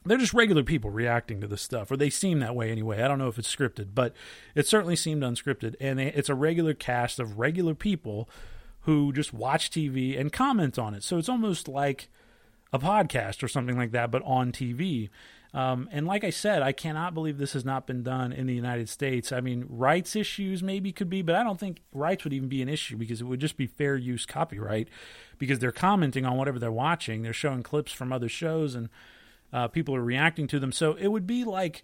[0.05, 3.01] They're just regular people reacting to this stuff or they seem that way anyway.
[3.01, 4.13] I don't know if it's scripted but
[4.55, 5.75] it certainly seemed unscripted.
[5.79, 8.27] And it's a regular cast of regular people
[8.81, 11.03] who just watch tv and comment on it.
[11.03, 12.09] So it's almost like
[12.73, 15.09] a podcast or something like that but on tv
[15.53, 18.55] um, and like I said, I cannot believe this has not been done in the
[18.55, 19.31] United States.
[19.31, 22.63] I mean, rights issues maybe could be, but I don't think rights would even be
[22.63, 24.87] an issue because it would just be fair use copyright
[25.37, 27.21] because they're commenting on whatever they're watching.
[27.21, 28.89] They're showing clips from other shows and
[29.51, 30.71] uh, people are reacting to them.
[30.71, 31.83] So it would be like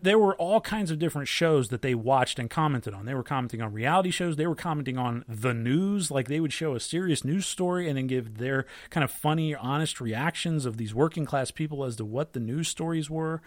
[0.00, 3.06] there were all kinds of different shows that they watched and commented on.
[3.06, 4.36] They were commenting on reality shows.
[4.36, 6.10] They were commenting on the news.
[6.10, 9.54] Like they would show a serious news story and then give their kind of funny,
[9.54, 13.42] honest reactions of these working class people as to what the news stories were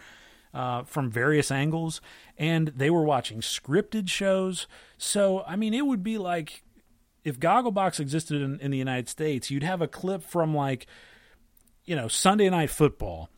[0.54, 2.02] uh, from various angles.
[2.38, 4.68] And they were watching scripted shows.
[4.98, 6.64] So, I mean, it would be like
[7.24, 10.88] if Gogglebox existed in, in the United States, you'd have a clip from like
[11.86, 13.30] you know, Sunday night football.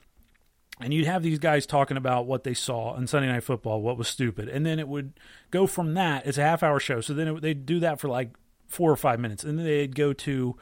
[0.81, 3.97] And you'd have these guys talking about what they saw on Sunday Night Football, what
[3.97, 5.13] was stupid, and then it would
[5.49, 6.25] go from that.
[6.25, 8.31] It's a half hour show, so then it, they'd do that for like
[8.67, 10.57] four or five minutes, and then they'd go to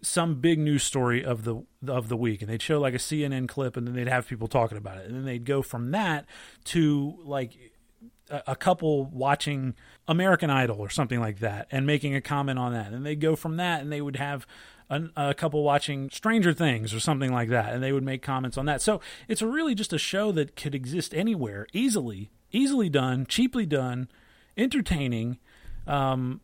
[0.00, 3.46] some big news story of the of the week, and they'd show like a CNN
[3.46, 6.24] clip, and then they'd have people talking about it, and then they'd go from that
[6.64, 7.72] to like
[8.30, 9.74] a, a couple watching
[10.08, 13.36] American Idol or something like that, and making a comment on that, and they'd go
[13.36, 14.46] from that, and they would have
[14.90, 18.58] a, a, couple watching Stranger Things or something like that, and they would make comments
[18.58, 18.82] on that.
[18.82, 24.08] So it's really just a show that could exist anywhere, easily, easily done, cheaply done,
[24.56, 25.38] entertaining,
[25.86, 26.40] um,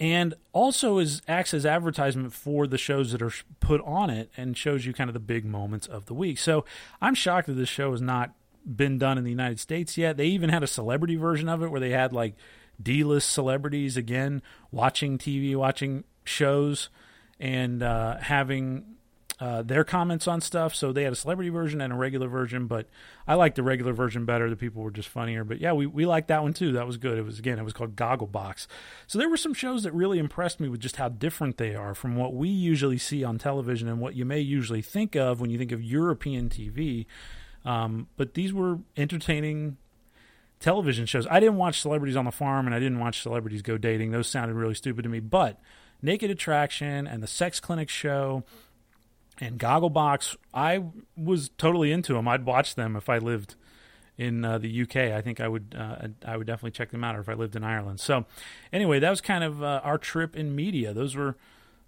[0.00, 4.56] and also is acts as advertisement for the shows that are put on it, and
[4.56, 6.38] shows you kind of the big moments of the week.
[6.38, 6.64] So
[7.00, 8.32] I'm shocked that this show has not
[8.64, 10.16] been done in the United States yet.
[10.16, 12.34] They even had a celebrity version of it where they had like
[12.80, 16.90] D-list celebrities again watching TV, watching shows
[17.40, 18.96] and uh, having
[19.40, 20.74] uh, their comments on stuff.
[20.74, 22.88] So they had a celebrity version and a regular version, but
[23.26, 24.50] I liked the regular version better.
[24.50, 25.44] The people were just funnier.
[25.44, 26.72] But yeah, we, we liked that one too.
[26.72, 27.18] That was good.
[27.18, 28.66] It was again, it was called Gogglebox.
[29.06, 31.94] So there were some shows that really impressed me with just how different they are
[31.94, 35.50] from what we usually see on television and what you may usually think of when
[35.50, 37.06] you think of European TV.
[37.64, 39.76] Um, but these were entertaining
[40.58, 41.28] television shows.
[41.30, 44.10] I didn't watch Celebrities on the Farm and I didn't watch Celebrities Go Dating.
[44.10, 45.20] Those sounded really stupid to me.
[45.20, 45.60] But
[46.02, 48.44] Naked Attraction and the Sex Clinic show
[49.40, 50.84] and Gogglebox, I
[51.16, 52.28] was totally into them.
[52.28, 53.54] I'd watch them if I lived
[54.16, 54.96] in uh, the UK.
[54.96, 57.54] I think I would uh, I would definitely check them out, or if I lived
[57.56, 58.00] in Ireland.
[58.00, 58.26] So,
[58.72, 60.92] anyway, that was kind of uh, our trip in media.
[60.92, 61.36] Those were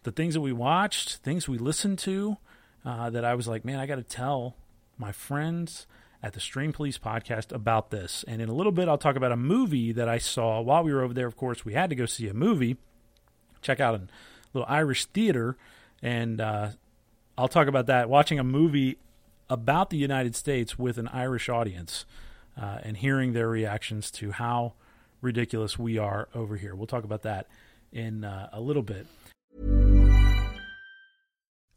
[0.05, 2.39] the things that we watched, things we listened to.
[2.83, 4.57] Uh, that I was like, man, I got to tell
[4.97, 5.87] my friends
[6.23, 8.25] at the Stream Police podcast about this.
[8.27, 10.95] And in a little bit, I'll talk about a movie that I saw while we
[10.95, 11.27] were over there.
[11.27, 12.79] Of course, we had to go see a movie
[13.63, 14.03] check out a
[14.53, 15.57] little Irish theater,
[16.03, 16.69] and uh,
[17.37, 18.09] I'll talk about that.
[18.09, 18.99] Watching a movie
[19.49, 22.05] about the United States with an Irish audience
[22.61, 24.75] uh, and hearing their reactions to how
[25.21, 26.75] ridiculous we are over here.
[26.75, 27.47] We'll talk about that
[27.93, 29.07] in uh, a little bit.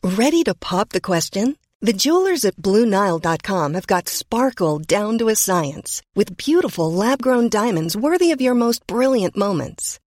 [0.04, 1.58] Ready to pop the question?
[1.82, 7.50] The jewelers at BlueNile.com have got sparkle down to a science with beautiful lab grown
[7.50, 10.00] diamonds worthy of your most brilliant moments.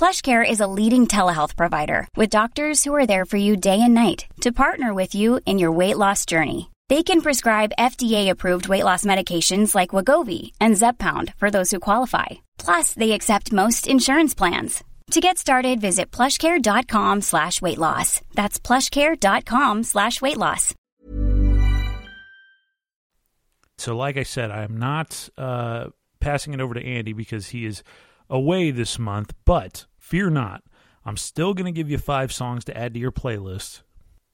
[0.00, 3.92] PlushCare is a leading telehealth provider with doctors who are there for you day and
[3.92, 6.70] night to partner with you in your weight loss journey.
[6.88, 12.28] They can prescribe FDA-approved weight loss medications like Wegovy and Zepbound for those who qualify.
[12.56, 14.82] Plus, they accept most insurance plans.
[15.10, 18.22] To get started, visit plushcare.com slash weight loss.
[18.32, 20.74] That's plushcare.com slash weight loss.
[23.76, 25.88] So, like I said, I am not uh,
[26.20, 27.82] passing it over to Andy because he is
[28.30, 30.62] away this month, but fear not.
[31.04, 33.82] I'm still going to give you five songs to add to your playlist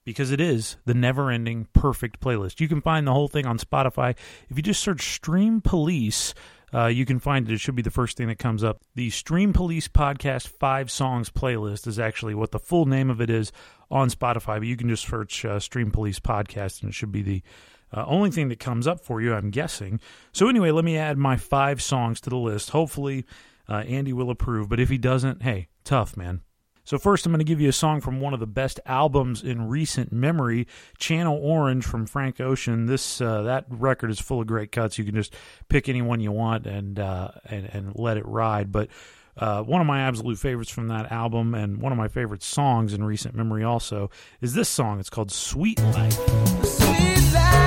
[0.04, 2.60] because it is the never ending perfect playlist.
[2.60, 4.16] You can find the whole thing on Spotify.
[4.48, 6.32] If you just search Stream Police,
[6.72, 7.52] uh, you can find it.
[7.52, 8.80] It should be the first thing that comes up.
[8.94, 13.30] The Stream Police Podcast Five Songs playlist is actually what the full name of it
[13.30, 13.52] is
[13.90, 17.22] on Spotify, but you can just search uh, Stream Police Podcast and it should be
[17.22, 17.42] the
[17.92, 20.00] uh, only thing that comes up for you, I'm guessing.
[20.32, 22.70] So, anyway, let me add my five songs to the list.
[22.70, 23.24] Hopefully,
[23.68, 24.68] uh, Andy will approve.
[24.68, 26.42] But if he doesn't, hey, tough, man.
[26.86, 29.42] So, first, I'm going to give you a song from one of the best albums
[29.42, 32.86] in recent memory, Channel Orange from Frank Ocean.
[32.86, 34.96] This uh, that record is full of great cuts.
[34.96, 35.34] You can just
[35.68, 38.70] pick any one you want and uh, and, and let it ride.
[38.70, 38.88] But
[39.36, 42.94] uh, one of my absolute favorites from that album, and one of my favorite songs
[42.94, 44.08] in recent memory, also,
[44.40, 45.00] is this song.
[45.00, 46.12] It's called "Sweet Life."
[46.64, 47.65] Sweet Life.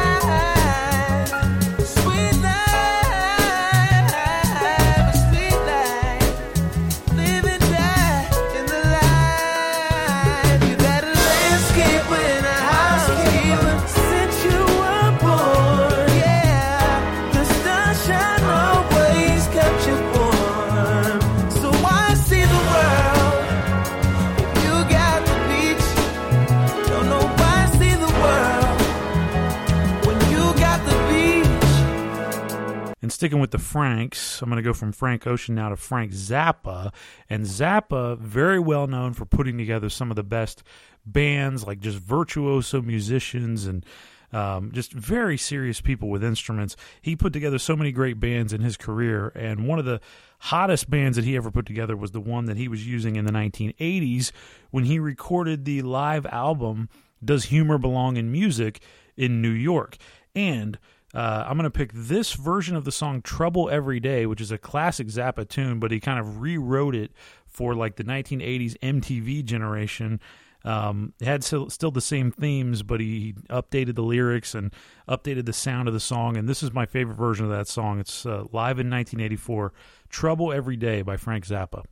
[33.19, 36.93] Sticking with the Franks, I'm going to go from Frank Ocean now to Frank Zappa.
[37.29, 40.63] And Zappa, very well known for putting together some of the best
[41.05, 43.85] bands, like just virtuoso musicians and
[44.31, 46.75] Um, just very serious people with instruments.
[47.01, 49.99] He put together so many great bands in his career, and one of the
[50.37, 53.25] hottest bands that he ever put together was the one that he was using in
[53.25, 54.31] the 1980s
[54.69, 56.89] when he recorded the live album
[57.25, 58.81] Does Humor Belong in Music
[59.17, 59.97] in New York.
[60.35, 60.77] And
[61.13, 64.51] uh, I'm going to pick this version of the song Trouble Every Day, which is
[64.51, 67.11] a classic Zappa tune, but he kind of rewrote it
[67.47, 70.19] for like the 1980s MTV generation.
[70.65, 74.73] Um, had still, still the same themes, but he updated the lyrics and
[75.07, 76.35] updated the sound of the song.
[76.35, 77.99] And this is my favorite version of that song.
[77.99, 79.73] It's uh, live in 1984
[80.09, 81.85] Trouble Every Day by Frank Zappa.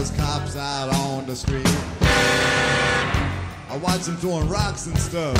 [0.00, 1.66] Those cops out on the street.
[3.68, 5.36] I watched them throwing rocks and stuff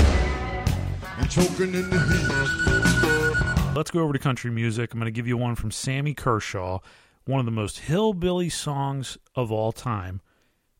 [1.18, 3.74] and choking in the heat.
[3.74, 4.92] Let's go over to country music.
[4.92, 6.80] I'm going to give you one from Sammy Kershaw,
[7.24, 10.20] one of the most hillbilly songs of all time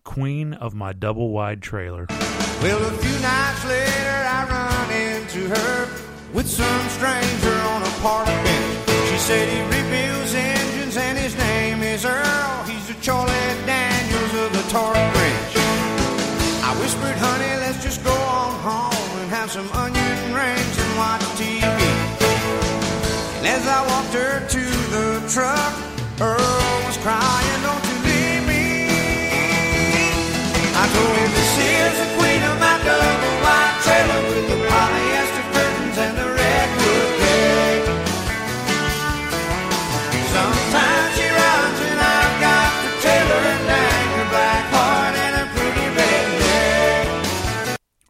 [0.04, 2.06] Queen of My Double Wide Trailer.
[2.10, 5.88] Well, a few nights later, I run into her
[6.34, 8.90] with some stranger on a park bench.
[9.08, 12.69] She said he rebuilds engines and his name is Earl.
[13.02, 13.32] Charlie
[13.64, 15.56] Daniels of the torque wrench.
[16.62, 21.22] I whispered, honey, let's just go on home and have some onion rings and watch
[21.40, 21.64] TV.
[23.38, 25.72] And as I walked her to the truck,
[26.20, 26.49] Earl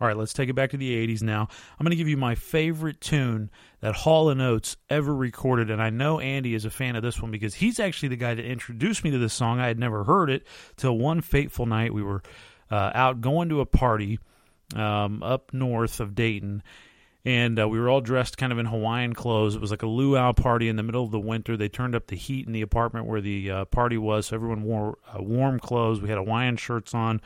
[0.01, 1.47] All right, let's take it back to the 80s now.
[1.79, 5.83] I'm going to give you my favorite tune that Hall & Oates ever recorded, and
[5.83, 8.45] I know Andy is a fan of this one because he's actually the guy that
[8.45, 9.61] introduced me to this song.
[9.61, 10.47] I had never heard it
[10.77, 12.23] till one fateful night we were
[12.71, 14.19] uh, out going to a party
[14.75, 16.63] um, up north of Dayton,
[17.27, 19.55] and uh, we were all dressed kind of in Hawaiian clothes.
[19.55, 21.59] It was like a luau party in the middle of the winter.
[21.59, 24.63] They turned up the heat in the apartment where the uh, party was, so everyone
[24.63, 26.01] wore uh, warm clothes.
[26.01, 27.21] We had Hawaiian shirts on.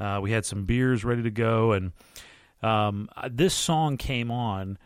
[0.00, 1.92] Uh, we had some beers ready to go, and
[2.62, 4.78] um, this song came on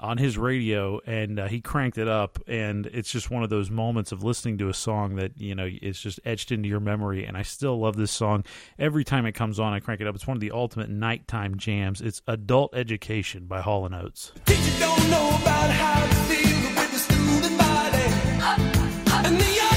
[0.00, 3.70] on his radio, and uh, he cranked it up, and it's just one of those
[3.70, 7.24] moments of listening to a song that you know it's just etched into your memory.
[7.24, 8.44] And I still love this song
[8.78, 9.72] every time it comes on.
[9.72, 10.14] I crank it up.
[10.14, 12.00] It's one of the ultimate nighttime jams.
[12.00, 14.32] It's "Adult Education" by Hall and Oates.
[14.46, 16.28] don't know about how to
[16.80, 17.98] with the student body.
[19.26, 19.69] And the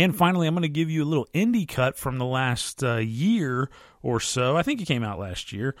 [0.00, 2.96] And finally, I'm going to give you a little indie cut from the last uh,
[2.96, 3.68] year
[4.02, 4.56] or so.
[4.56, 5.74] I think it came out last year.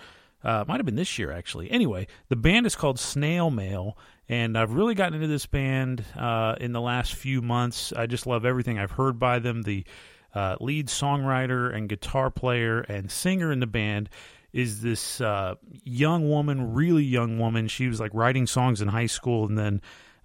[0.44, 1.70] Uh, might have been this year, actually.
[1.70, 3.96] Anyway, the band is called Snail Mail,
[4.28, 7.94] and I've really gotten into this band uh, in the last few months.
[7.94, 9.62] I just love everything I've heard by them.
[9.62, 9.86] The
[10.34, 14.10] uh, lead songwriter and guitar player and singer in the band
[14.52, 17.68] is this uh, young woman, really young woman.
[17.68, 19.80] She was like writing songs in high school and then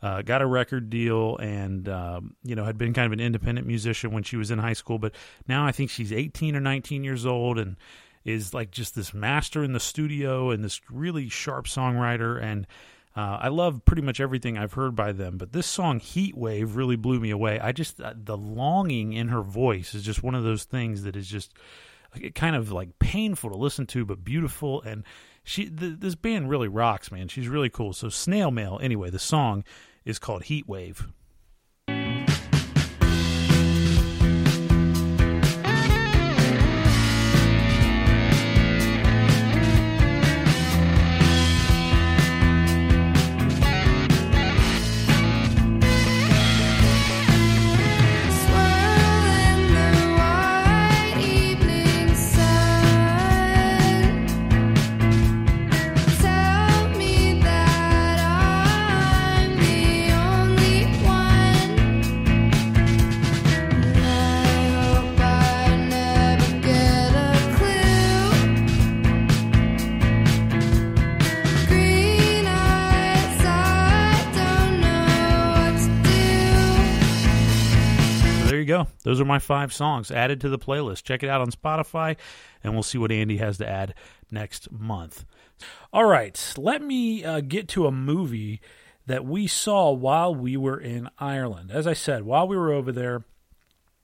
[0.06, 3.66] uh, got a record deal and um, you know had been kind of an independent
[3.66, 5.00] musician when she was in high school.
[5.00, 5.16] But
[5.48, 7.76] now I think she's 18 or 19 years old and
[8.24, 12.68] is like just this master in the studio and this really sharp songwriter and.
[13.18, 16.76] Uh, I love pretty much everything I've heard by them, but this song "Heat Wave"
[16.76, 17.62] really blew me away.
[17.62, 21.16] I just uh, the longing in her voice is just one of those things that
[21.16, 21.54] is just
[22.34, 24.82] kind of like painful to listen to, but beautiful.
[24.82, 25.06] And
[25.46, 27.30] she, th- this band really rocks, man.
[27.30, 27.94] She's really cool.
[27.94, 29.64] So Snail Mail, anyway, the song
[30.06, 31.08] is called Heat Wave.
[79.06, 81.04] Those are my five songs added to the playlist.
[81.04, 82.18] Check it out on Spotify,
[82.64, 83.94] and we'll see what Andy has to add
[84.32, 85.26] next month.
[85.94, 88.60] All right, let me uh, get to a movie
[89.06, 91.70] that we saw while we were in Ireland.
[91.72, 93.24] As I said, while we were over there,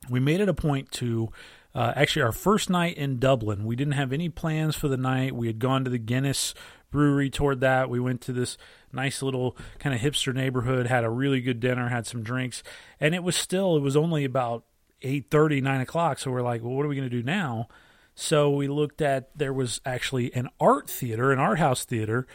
[0.08, 1.30] we made it a point to
[1.74, 3.66] uh, actually our first night in Dublin.
[3.66, 5.36] We didn't have any plans for the night.
[5.36, 6.54] We had gone to the Guinness
[6.92, 7.90] brewery toward that.
[7.90, 8.58] We went to this
[8.94, 12.62] nice little kind of hipster neighborhood, had a really good dinner, had some drinks,
[13.00, 14.66] and it was still it was only about
[15.02, 16.20] eight thirty, nine o'clock.
[16.20, 17.68] So we're like, well, what are we going to do now?
[18.16, 22.28] So we looked at there was actually an art theater, an art house theater,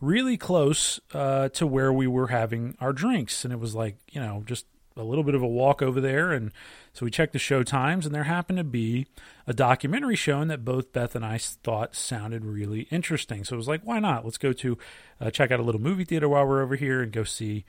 [0.00, 4.20] really close uh, to where we were having our drinks, and it was like you
[4.20, 4.66] know just
[4.96, 6.32] a little bit of a walk over there.
[6.32, 6.52] And
[6.92, 9.06] so we checked the show times and there happened to be
[9.46, 13.44] a documentary showing that both beth and i thought sounded really interesting.
[13.44, 14.24] So it was like why not?
[14.24, 14.78] Let's go to
[15.20, 17.64] uh, check out a little movie theater while we're over here and go see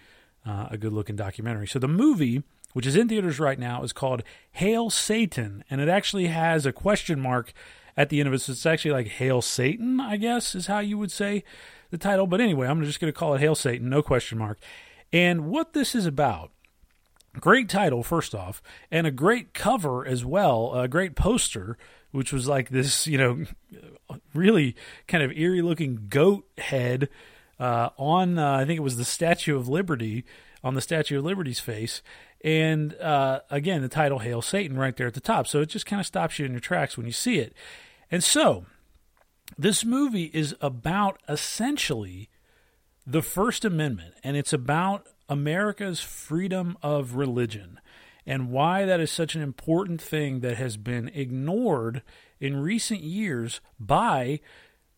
[0.45, 1.67] uh, a good looking documentary.
[1.67, 2.43] So the movie
[2.73, 6.73] which is in theaters right now is called hail satan and it actually has a
[6.73, 7.53] question mark
[7.97, 10.79] at the end of it so it's actually like hail satan i guess is how
[10.79, 11.43] you would say
[11.89, 14.59] the title but anyway i'm just going to call it hail satan no question mark
[15.13, 16.51] and what this is about
[17.39, 18.61] Great title, first off,
[18.91, 20.73] and a great cover as well.
[20.77, 21.77] A great poster,
[22.11, 23.45] which was like this, you know,
[24.33, 24.75] really
[25.07, 27.07] kind of eerie looking goat head
[27.57, 30.25] uh, on, uh, I think it was the Statue of Liberty,
[30.61, 32.01] on the Statue of Liberty's face.
[32.43, 35.47] And uh, again, the title Hail Satan right there at the top.
[35.47, 37.53] So it just kind of stops you in your tracks when you see it.
[38.09, 38.65] And so,
[39.57, 42.29] this movie is about essentially
[43.05, 47.79] the First Amendment, and it's about America's freedom of religion
[48.25, 52.03] and why that is such an important thing that has been ignored
[52.39, 54.39] in recent years by,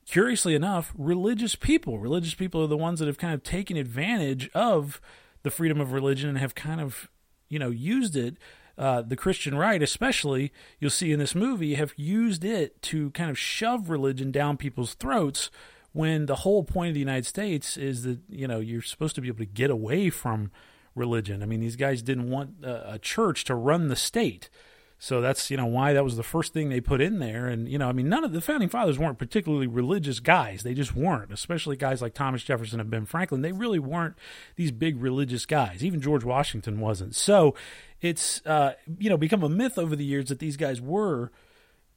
[0.06, 2.00] curiously enough, religious people.
[2.00, 5.00] Religious people are the ones that have kind of taken advantage of
[5.44, 7.10] the freedom of religion and have kind of,
[7.54, 8.38] you know, used it.
[8.76, 13.30] Uh, the Christian right, especially, you'll see in this movie, have used it to kind
[13.30, 15.52] of shove religion down people's throats
[15.92, 19.22] when the whole point of the United States is that you know you're supposed to
[19.22, 20.52] be able to get away from
[20.96, 21.44] religion.
[21.44, 24.50] I mean, these guys didn't want a, a church to run the state.
[25.04, 27.68] So that's you know why that was the first thing they put in there, and
[27.68, 30.64] you know I mean none of the founding fathers weren't particularly religious guys.
[30.64, 33.42] They just weren't, especially guys like Thomas Jefferson and Ben Franklin.
[33.42, 34.16] They really weren't
[34.56, 35.84] these big religious guys.
[35.84, 37.16] Even George Washington wasn't.
[37.16, 37.54] So
[38.00, 41.34] it's uh, you know become a myth over the years that these guys were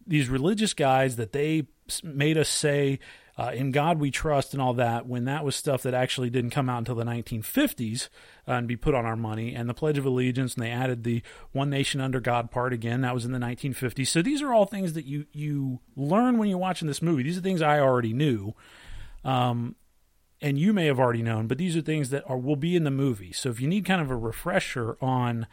[0.05, 1.69] these religious guys that they
[2.03, 2.99] made us say
[3.39, 6.51] uh, in God we trust and all that when that was stuff that actually didn't
[6.51, 8.09] come out until the 1950s
[8.49, 11.05] uh, and be put on our money and the Pledge of Allegiance and they added
[11.05, 11.23] the
[11.53, 14.65] one nation under God part again that was in the 1950s so these are all
[14.65, 17.23] things that you you learn when you're watching this movie.
[17.23, 18.55] These are things I already knew
[19.25, 19.77] um,
[20.41, 22.85] and you may have already known but these are things that are will be in
[22.85, 23.33] the movie.
[23.33, 25.47] So if you need kind of a refresher on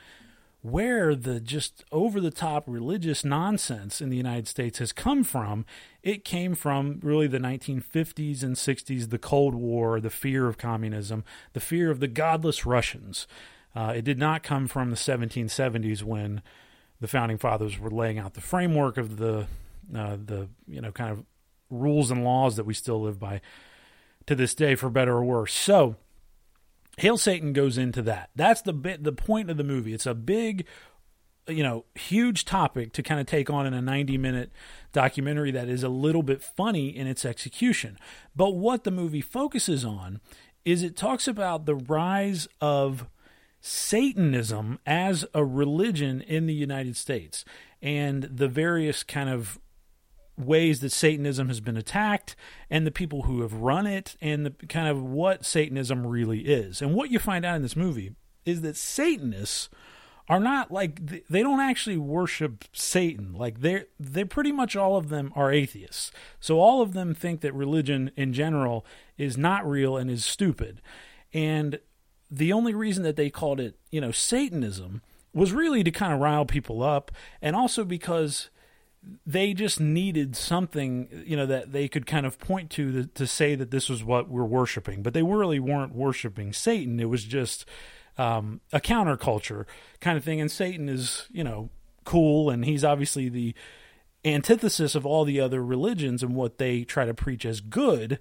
[0.64, 5.66] where the just over the top religious nonsense in the United States has come from,
[6.01, 11.26] it came from really the 1950s and 60s, the Cold War, the fear of communism,
[11.51, 13.28] the fear of the godless Russians.
[13.76, 16.41] Uh, it did not come from the 1770s when
[17.01, 19.47] the founding fathers were laying out the framework of the
[19.93, 21.26] uh, the you know kind of
[21.70, 23.41] rules and laws that we still live by
[24.26, 25.53] to this day, for better or worse.
[25.53, 25.97] So
[26.98, 28.30] Hail Satan goes into that.
[28.36, 29.94] That's the bit, the point of the movie.
[29.94, 30.66] It's a big,
[31.48, 34.52] you know, huge topic to kind of take on in a 90 minute
[34.91, 37.98] documentary that is a little bit funny in its execution.
[38.36, 40.22] But what the movie focuses on
[40.66, 43.08] is it talks about the rise of
[43.60, 47.44] Satanism as a religion in the United States
[47.82, 49.60] and the various kind of
[50.38, 52.36] ways that Satanism has been attacked
[52.70, 56.82] and the people who have run it and the kind of what Satanism really is.
[56.82, 58.16] And what you find out in this movie
[58.46, 59.70] is that Satanists
[60.30, 63.34] are not like they don't actually worship Satan.
[63.34, 66.12] Like they're they pretty much all of them are atheists.
[66.40, 68.86] So all of them think that religion in general
[69.18, 70.82] is not real and is stupid.
[71.34, 71.80] And
[72.32, 75.02] the only reason that they called it, you know, Satanism
[75.34, 77.12] was really to kind of rile people up
[77.42, 78.50] and also because
[79.26, 83.28] they just needed something, you know, that they could kind of point to, to to
[83.28, 85.04] say that this was what we're worshiping.
[85.04, 86.99] But they really weren't worshiping Satan.
[86.99, 87.66] It was just
[88.18, 89.66] um, a counterculture
[89.99, 90.39] kind of thing.
[90.39, 91.70] And Satan is, you know,
[92.06, 93.56] cool, and he's obviously the
[94.26, 98.20] antithesis of all the other religions and what they try to preach as good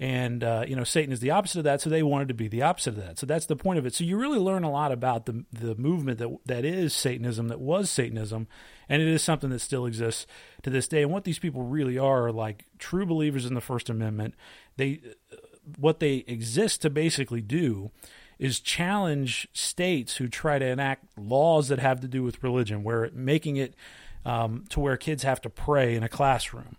[0.00, 2.48] and uh, you know Satan is the opposite of that, so they wanted to be
[2.48, 3.18] the opposite of that.
[3.18, 3.94] So that's the point of it.
[3.94, 7.60] So you really learn a lot about the the movement that that is Satanism, that
[7.60, 8.46] was Satanism,
[8.88, 10.26] and it is something that still exists
[10.62, 11.02] to this day.
[11.02, 14.34] And what these people really are are like true believers in the First Amendment.
[14.76, 15.00] They
[15.76, 17.90] what they exist to basically do
[18.38, 23.10] is challenge states who try to enact laws that have to do with religion, where
[23.12, 23.74] making it
[24.24, 26.76] um, to where kids have to pray in a classroom.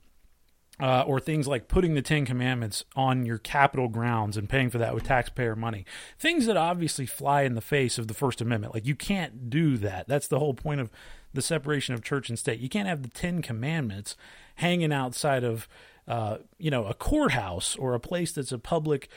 [0.81, 4.77] Uh, or things like putting the Ten Commandments on your capitol grounds and paying for
[4.77, 5.83] that with taxpayer money.
[6.17, 8.73] Things that obviously fly in the face of the First Amendment.
[8.73, 10.07] Like, you can't do that.
[10.07, 10.89] That's the whole point of
[11.33, 12.59] the separation of church and state.
[12.59, 14.15] You can't have the Ten Commandments
[14.55, 15.67] hanging outside of,
[16.07, 19.09] uh, you know, a courthouse or a place that's a public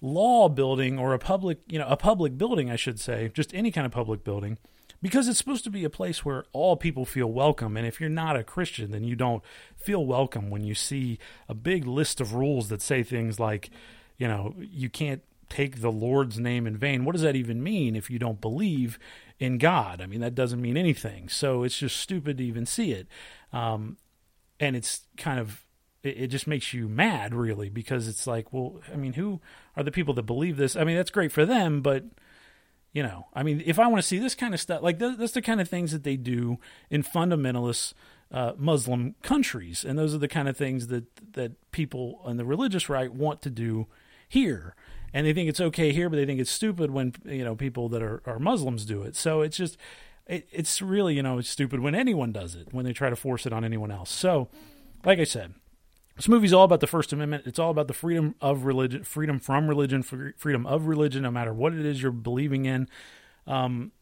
[0.00, 3.70] law building or a public, you know, a public building, I should say, just any
[3.70, 4.58] kind of public building
[5.02, 7.76] because it's supposed to be a place where all people feel welcome.
[7.76, 9.42] And if you're not a Christian, then you don't
[9.76, 13.70] feel welcome when you see a big list of rules that say things like,
[14.16, 17.04] you know, you can't take the Lord's name in vain.
[17.04, 18.98] What does that even mean if you don't believe
[19.38, 20.00] in God?
[20.00, 21.28] I mean, that doesn't mean anything.
[21.28, 23.06] So it's just stupid to even see it.
[23.52, 23.96] Um,
[24.58, 25.64] and it's kind of,
[26.02, 29.40] it, it just makes you mad, really, because it's like, well, I mean, who
[29.76, 30.76] are the people that believe this?
[30.76, 32.04] I mean, that's great for them, but
[32.96, 35.32] you know, I mean, if I want to see this kind of stuff, like that's
[35.32, 36.56] the kind of things that they do
[36.88, 37.92] in fundamentalist
[38.32, 42.46] uh, Muslim countries, and those are the kind of things that that people on the
[42.46, 43.86] religious right want to do
[44.28, 44.74] here,
[45.12, 47.88] and they think it's okay here, but they think it's stupid when you know people
[47.90, 49.16] that are, are Muslims do it.
[49.16, 49.76] So it's just,
[50.26, 53.16] it, it's really you know it's stupid when anyone does it when they try to
[53.16, 54.10] force it on anyone else.
[54.10, 54.48] So,
[55.04, 55.54] like I said,
[56.16, 57.44] this movie's all about the First Amendment.
[57.46, 61.52] It's all about the freedom of religion, freedom from religion, freedom of religion, no matter
[61.52, 62.88] what it is you're believing in.
[63.46, 63.92] Um,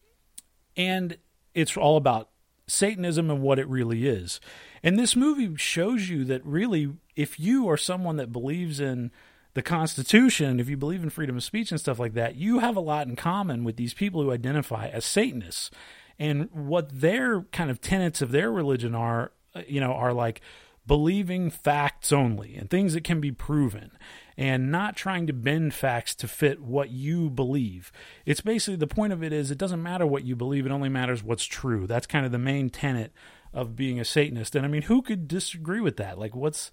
[0.76, 1.18] and
[1.54, 2.30] it's all about
[2.68, 4.40] Satanism and what it really is.
[4.82, 9.10] And this movie shows you that really, if you are someone that believes in
[9.54, 12.76] the Constitution, if you believe in freedom of speech and stuff like that, you have
[12.76, 15.70] a lot in common with these people who identify as Satanists.
[16.18, 20.40] And what their kind of tenets of their religion are, uh, you know, are like
[20.86, 23.90] believing facts only and things that can be proven
[24.36, 27.90] and not trying to bend facts to fit what you believe.
[28.26, 30.88] It's basically the point of it is it doesn't matter what you believe, it only
[30.88, 31.86] matters what's true.
[31.86, 33.12] That's kind of the main tenet
[33.52, 34.54] of being a Satanist.
[34.54, 36.18] And I mean, who could disagree with that?
[36.18, 36.70] Like what's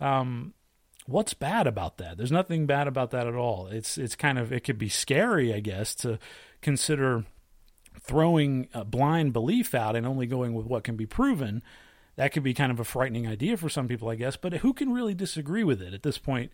[0.00, 0.54] um
[1.06, 2.16] what's bad about that?
[2.16, 3.66] There's nothing bad about that at all.
[3.66, 6.18] It's it's kind of it could be scary, I guess, to
[6.60, 7.24] consider
[8.00, 11.62] throwing blind belief out and only going with what can be proven
[12.16, 14.36] that could be kind of a frightening idea for some people, I guess.
[14.36, 16.50] But who can really disagree with it at this point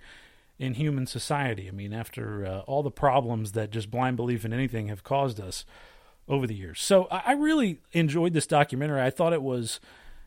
[0.59, 1.68] in human society?
[1.68, 5.40] I mean, after uh, all the problems that just blind belief in anything have caused
[5.40, 5.64] us
[6.28, 6.80] over the years.
[6.80, 9.01] So I, really enjoyed this documentary.
[9.01, 9.80] I thought it was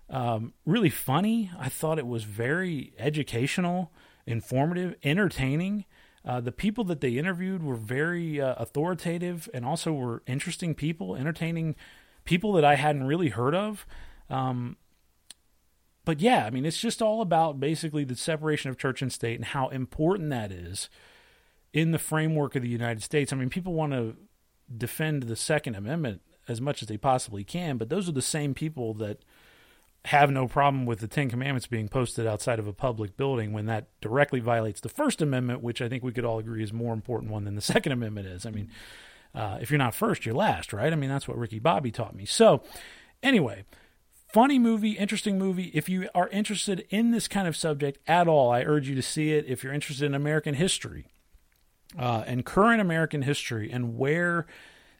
[0.09, 1.51] um, really funny.
[1.59, 3.91] I thought it was very educational,
[4.25, 5.85] informative, entertaining.
[6.23, 11.15] Uh, the people that they interviewed were very uh, authoritative and also were interesting people,
[11.15, 11.75] entertaining
[12.25, 13.85] people that I hadn't really heard of.
[14.29, 14.77] Um,
[16.05, 19.35] but yeah, I mean, it's just all about basically the separation of church and state
[19.35, 20.89] and how important that is
[21.73, 23.31] in the framework of the United States.
[23.31, 24.15] I mean, people want to
[24.75, 28.53] defend the Second Amendment as much as they possibly can, but those are the same
[28.53, 29.23] people that
[30.05, 33.67] have no problem with the Ten Commandments being posted outside of a public building when
[33.67, 36.93] that directly violates the First Amendment, which I think we could all agree is more
[36.93, 38.45] important one than the Second Amendment is.
[38.45, 38.69] I mean,
[39.35, 40.91] uh, if you're not first, you're last, right?
[40.91, 42.25] I mean, that's what Ricky Bobby taught me.
[42.25, 42.63] So,
[43.21, 43.63] anyway,
[44.27, 45.71] funny movie, interesting movie.
[45.73, 49.01] If you are interested in this kind of subject at all, I urge you to
[49.03, 49.45] see it.
[49.47, 51.05] If you're interested in American history
[51.97, 54.47] uh, and current American history and where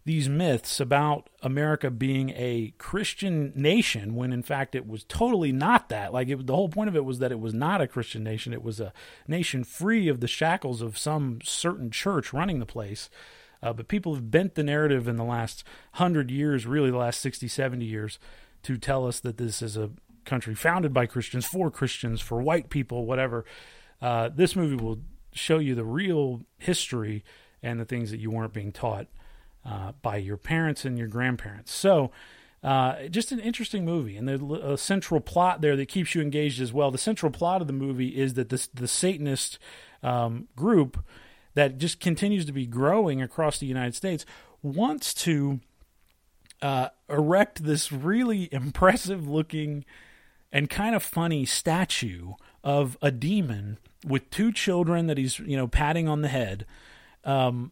[0.03, 5.89] these myths about America being a Christian nation, when in fact it was totally not
[5.89, 6.11] that.
[6.11, 8.53] Like it, the whole point of it was that it was not a Christian nation;
[8.53, 8.93] it was a
[9.27, 13.09] nation free of the shackles of some certain church running the place.
[13.63, 17.21] Uh, but people have bent the narrative in the last hundred years, really the last
[17.21, 18.17] 60, 70 years,
[18.63, 19.91] to tell us that this is a
[20.25, 23.45] country founded by Christians, for Christians, for white people, whatever.
[24.01, 25.01] Uh, this movie will
[25.33, 27.23] show you the real history
[27.61, 29.05] and the things that you weren't being taught
[29.65, 31.73] uh, by your parents and your grandparents.
[31.73, 32.11] So,
[32.63, 36.71] uh, just an interesting movie, and the central plot there that keeps you engaged as
[36.71, 36.91] well.
[36.91, 39.57] The central plot of the movie is that this the Satanist
[40.03, 41.03] um, group
[41.55, 44.25] that just continues to be growing across the United States
[44.61, 45.59] wants to
[46.61, 49.83] uh, erect this really impressive looking
[50.51, 52.33] and kind of funny statue
[52.63, 56.65] of a demon with two children that he's you know patting on the head.
[57.23, 57.71] Um,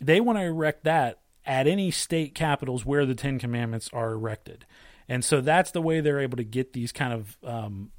[0.00, 4.66] they want to erect that at any state capitals where the Ten Commandments are erected,
[5.08, 7.90] and so that's the way they're able to get these kind of um,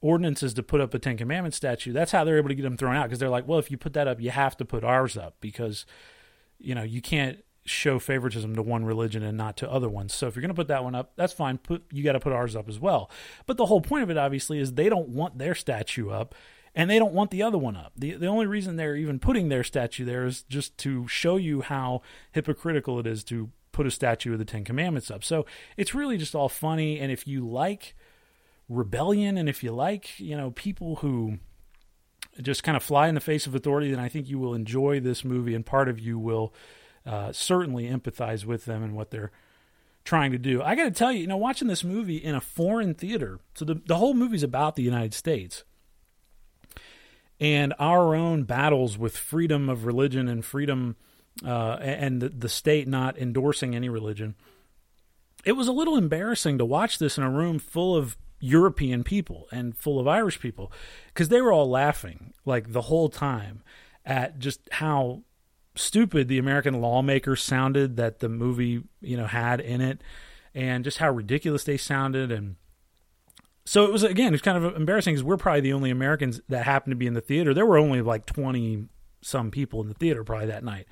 [0.00, 1.92] ordinances to put up a Ten Commandment statue.
[1.92, 3.78] That's how they're able to get them thrown out because they're like, well, if you
[3.78, 5.86] put that up, you have to put ours up because
[6.58, 10.12] you know you can't show favoritism to one religion and not to other ones.
[10.12, 11.58] So if you're going to put that one up, that's fine.
[11.58, 13.10] Put you got to put ours up as well.
[13.46, 16.34] But the whole point of it obviously is they don't want their statue up
[16.74, 17.92] and they don't want the other one up.
[17.96, 21.62] The the only reason they're even putting their statue there is just to show you
[21.62, 22.02] how
[22.32, 25.24] hypocritical it is to put a statue of the Ten Commandments up.
[25.24, 25.46] So
[25.76, 26.98] it's really just all funny.
[26.98, 27.94] And if you like
[28.68, 31.38] rebellion, and if you like you know people who
[32.40, 35.00] just kind of fly in the face of authority, then I think you will enjoy
[35.00, 36.52] this movie, and part of you will
[37.06, 39.30] uh, certainly empathize with them and what they're
[40.04, 40.60] trying to do.
[40.60, 43.64] I got to tell you, you know, watching this movie in a foreign theater, so
[43.64, 45.62] the the whole movie's about the United States
[47.44, 50.96] and our own battles with freedom of religion and freedom
[51.44, 54.34] uh, and the, the state not endorsing any religion.
[55.44, 59.46] It was a little embarrassing to watch this in a room full of European people
[59.52, 60.72] and full of Irish people
[61.08, 63.62] because they were all laughing like the whole time
[64.06, 65.20] at just how
[65.74, 70.00] stupid the American lawmakers sounded that the movie you know had in it
[70.54, 72.56] and just how ridiculous they sounded and
[73.64, 76.64] so it was again it's kind of embarrassing because we're probably the only Americans that
[76.64, 77.54] happened to be in the theater.
[77.54, 78.88] There were only like 20
[79.22, 80.86] some people in the theater probably that night.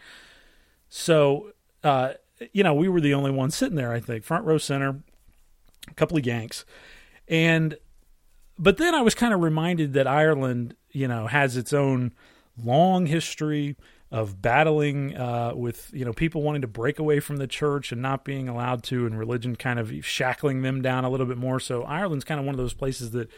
[0.89, 1.53] So
[1.85, 2.15] uh,
[2.53, 5.03] you know we were the only ones sitting there I think front row center
[5.89, 6.65] a couple of Yanks
[7.29, 7.77] and
[8.59, 12.13] but then I was kind of reminded that Ireland, you know, has its own
[12.63, 13.77] long history
[14.13, 18.03] of battling uh, with you know people wanting to break away from the church and
[18.03, 21.59] not being allowed to, and religion kind of shackling them down a little bit more.
[21.59, 23.31] So Ireland's kind of one of those places that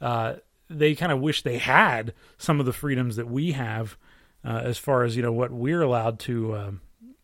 [0.00, 0.34] uh,
[0.70, 3.98] they kind of wish they had some of the freedoms that we have
[4.44, 6.80] uh, as far as you know what we're allowed to um,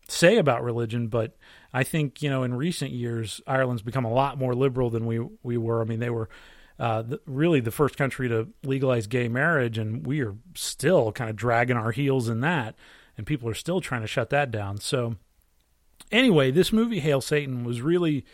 [0.09, 1.37] say about religion, but
[1.73, 5.25] I think you know in recent years Ireland's become a lot more liberal than we
[5.41, 5.81] we were.
[5.81, 6.27] I mean, they were
[6.79, 11.29] uh, the, really the first country to legalize gay marriage, and we are still kind
[11.29, 12.75] of dragging our heels in that,
[13.17, 14.77] and people are still trying to shut that down.
[14.77, 15.15] So,
[16.11, 18.25] anyway, this movie Hail Satan was really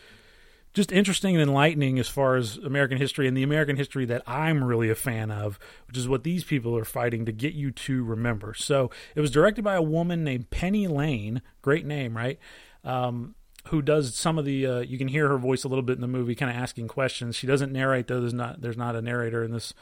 [0.73, 4.63] just interesting and enlightening as far as American history and the American history that I'm
[4.63, 8.03] really a fan of, which is what these people are fighting to get you to
[8.03, 8.53] remember.
[8.53, 12.39] So it was directed by a woman named Penny Lane, great name, right?
[12.83, 13.35] Um,
[13.69, 16.01] who does some of the uh, you can hear her voice a little bit in
[16.01, 17.35] the movie kind of asking questions.
[17.35, 19.73] She doesn't narrate though there's not there's not a narrator in this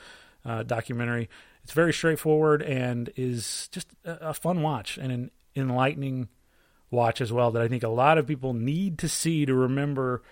[0.46, 1.30] uh, documentary.
[1.64, 6.30] It's very straightforward and is just a, a, fun watch and an enlightening
[6.90, 10.24] watch as well that i think a lot of people need to see to remember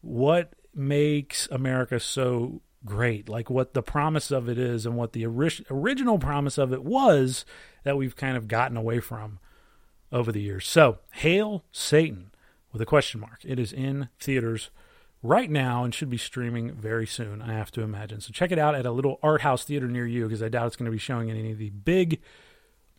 [0.00, 5.26] what makes america so great like what the promise of it is and what the
[5.26, 7.44] ori- original promise of it was
[7.82, 9.40] that we've kind of gotten away from
[10.12, 10.68] over the years.
[10.68, 12.31] So, Hail Satan
[12.72, 13.40] with a question mark.
[13.44, 14.70] It is in theaters
[15.22, 18.20] right now and should be streaming very soon, I have to imagine.
[18.20, 20.66] So, check it out at a little art house theater near you because I doubt
[20.66, 22.20] it's going to be showing in any of the big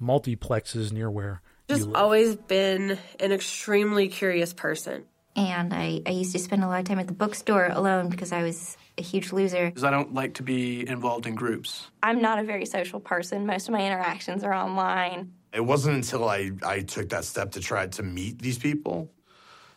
[0.02, 1.42] multiplexes near where.
[1.70, 5.06] Just always been an extremely curious person.
[5.36, 8.32] And I, I used to spend a lot of time at the bookstore alone because
[8.32, 9.68] I was a huge loser.
[9.68, 11.90] Because I don't like to be involved in groups.
[12.04, 13.46] I'm not a very social person.
[13.46, 15.34] Most of my interactions are online.
[15.52, 19.10] It wasn't until I, I took that step to try to meet these people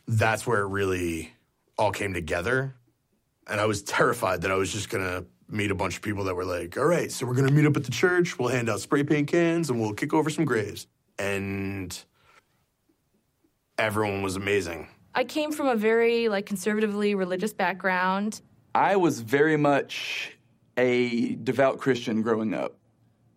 [0.06, 1.32] that's where it really
[1.78, 2.74] all came together.
[3.46, 6.24] And I was terrified that I was just going to meet a bunch of people
[6.24, 8.48] that were like, all right, so we're going to meet up at the church, we'll
[8.48, 10.86] hand out spray paint cans, and we'll kick over some graves.
[11.18, 11.96] And
[13.78, 14.88] everyone was amazing.
[15.14, 18.42] I came from a very like conservatively religious background.
[18.74, 20.36] I was very much
[20.76, 22.76] a devout Christian growing up.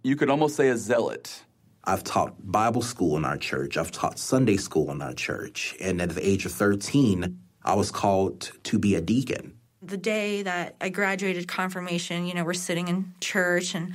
[0.04, 1.44] You could almost say a zealot.
[1.84, 3.78] I've taught Bible school in our church.
[3.78, 5.76] I've taught Sunday school in our church.
[5.80, 9.58] And at the age of 13, I was called to be a deacon.
[9.82, 13.94] The day that I graduated confirmation, you know, we're sitting in church and,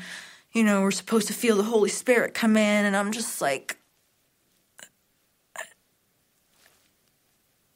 [0.52, 2.84] you know, we're supposed to feel the Holy Spirit come in.
[2.84, 3.76] And I'm just like,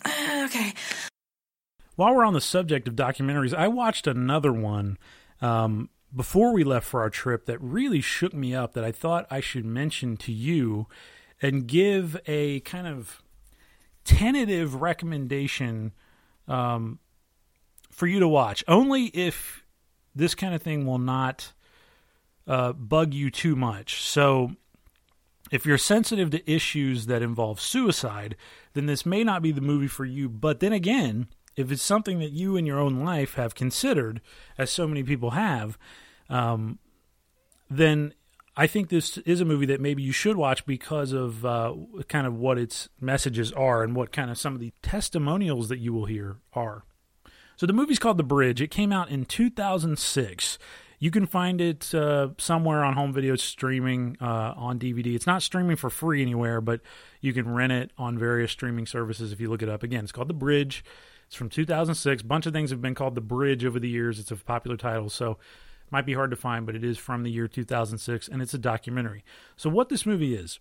[0.06, 0.72] okay.
[1.96, 4.98] While we're on the subject of documentaries, I watched another one
[5.40, 9.26] um, before we left for our trip that really shook me up that I thought
[9.30, 10.86] I should mention to you
[11.40, 13.22] and give a kind of
[14.04, 15.92] tentative recommendation
[16.46, 16.98] um,
[17.90, 18.64] for you to watch.
[18.66, 19.64] Only if
[20.14, 21.52] this kind of thing will not
[22.46, 24.02] uh, bug you too much.
[24.02, 24.52] So,
[25.50, 28.36] if you're sensitive to issues that involve suicide,
[28.74, 30.28] then this may not be the movie for you.
[30.28, 31.28] But then again,
[31.58, 34.20] if it's something that you in your own life have considered,
[34.56, 35.76] as so many people have,
[36.30, 36.78] um,
[37.68, 38.14] then
[38.56, 41.74] I think this is a movie that maybe you should watch because of uh,
[42.06, 45.78] kind of what its messages are and what kind of some of the testimonials that
[45.78, 46.84] you will hear are.
[47.56, 48.62] So the movie's called The Bridge.
[48.62, 50.58] It came out in 2006.
[51.00, 55.16] You can find it uh, somewhere on home video streaming uh, on DVD.
[55.16, 56.80] It's not streaming for free anywhere, but
[57.20, 59.82] you can rent it on various streaming services if you look it up.
[59.82, 60.84] Again, it's called The Bridge.
[61.28, 62.22] It's from 2006.
[62.22, 64.18] A bunch of things have been called The Bridge over the years.
[64.18, 65.08] It's a popular title.
[65.08, 65.32] So
[65.88, 68.52] it Might be hard to find, but it is from the year 2006, and it's
[68.52, 69.24] a documentary.
[69.56, 70.58] So, what this movie is,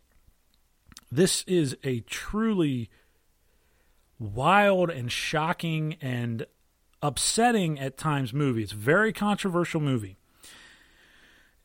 [1.11, 2.89] this is a truly
[4.19, 6.45] wild and shocking and
[7.01, 8.63] upsetting at times movie.
[8.63, 10.17] It's a very controversial movie.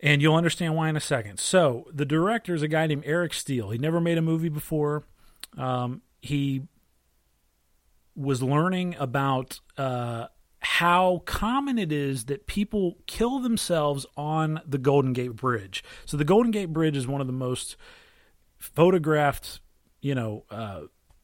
[0.01, 1.39] And you'll understand why in a second.
[1.39, 3.71] So, the director is a guy named Eric Steel.
[3.71, 5.05] He never made a movie before.
[5.57, 6.63] Um, he
[8.15, 10.27] was learning about uh,
[10.61, 15.83] how common it is that people kill themselves on the Golden Gate Bridge.
[16.05, 17.77] So the Golden Gate Bridge is one of the most
[18.59, 19.61] photographed,
[20.01, 20.83] you know, uh,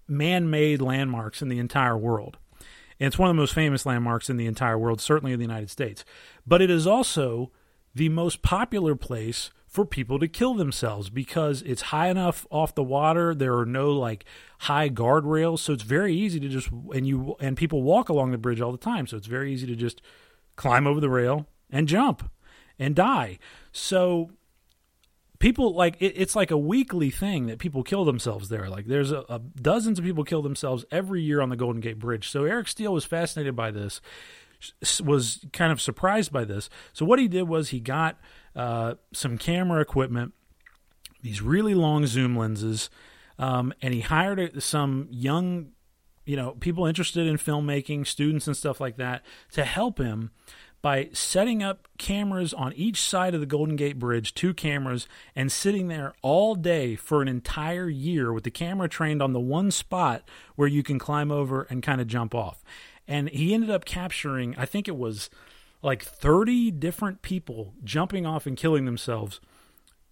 [0.09, 2.39] man-made landmarks in the entire world.
[2.99, 5.45] And it's one of the most famous landmarks in the entire world, certainly in the
[5.45, 6.05] United States.
[6.47, 7.53] But it is also
[7.95, 12.83] the most popular place for people to kill themselves because it's high enough off the
[12.83, 13.33] water.
[13.33, 14.25] There are no like
[14.63, 18.39] high guardrails, so it's very easy to just and you and people walk along the
[18.39, 20.03] bridge all the time, so it's very easy to just
[20.57, 22.29] climb over the rail and jump
[22.77, 23.39] and die.
[23.71, 24.33] So
[25.39, 28.69] people like it, it's like a weekly thing that people kill themselves there.
[28.69, 32.01] Like there's a, a dozens of people kill themselves every year on the Golden Gate
[32.01, 32.29] Bridge.
[32.31, 34.01] So Eric Steel was fascinated by this
[35.05, 36.69] was kind of surprised by this.
[36.93, 38.19] So what he did was he got
[38.59, 40.35] uh, some camera equipment,
[41.23, 42.91] these really long zoom lenses,
[43.39, 45.69] um, and he hired some young,
[46.27, 50.33] you know, people interested in filmmaking, students and stuff like that, to help him
[50.83, 55.07] by setting up cameras on each side of the Golden Gate Bridge, two cameras,
[55.37, 59.41] and sitting there all day for an entire year with the camera trained on the
[59.41, 62.65] one spot where you can climb over and kind of jump off.
[63.07, 65.31] And he ended up capturing i think it was
[65.83, 69.41] like 30 different people jumping off and killing themselves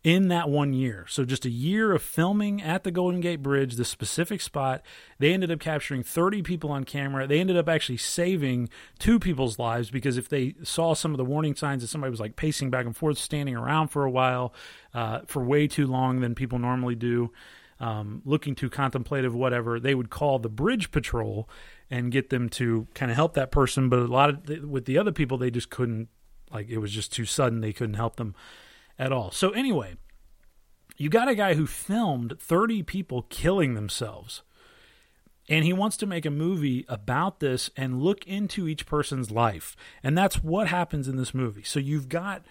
[0.06, 1.04] in that one year.
[1.08, 4.82] So just a year of filming at the Golden Gate Bridge, the specific spot,
[5.18, 7.26] they ended up capturing 30 people on camera.
[7.26, 8.68] They ended up actually saving
[9.00, 12.20] two people's lives because if they saw some of the warning signs that somebody was
[12.20, 14.54] like pacing back and forth, standing around for a while,
[14.94, 17.32] uh, for way too long than people normally do,
[17.78, 21.48] um, looking too contemplative, whatever, they would call the bridge patrol
[21.90, 23.88] and get them to kind of help that person.
[23.88, 26.08] But a lot of with the other people, they just couldn't.
[26.52, 28.34] Like it was just too sudden; they couldn't help them
[28.98, 29.30] at all.
[29.30, 29.96] So anyway,
[30.96, 34.42] you got a guy who filmed 30 people killing themselves.
[35.48, 39.76] And he wants to make a movie about this and look into each person's life.
[40.02, 41.62] And that's what happens in this movie.
[41.62, 42.44] So you've got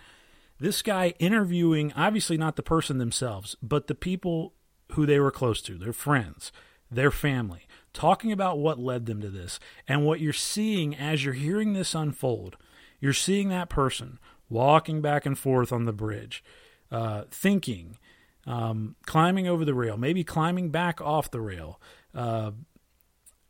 [0.60, 4.54] this guy interviewing, obviously not the person themselves, but the people
[4.94, 6.52] who they were close to, their friends,
[6.92, 9.60] their family talking about what led them to this.
[9.88, 12.58] And what you're seeing as you're hearing this unfold,
[13.00, 14.20] you're seeing that person
[14.50, 16.44] walking back and forth on the bridge,
[16.92, 17.98] uh, thinking,
[18.46, 21.82] um, climbing over the rail, maybe climbing back off the rail,
[22.14, 22.52] uh,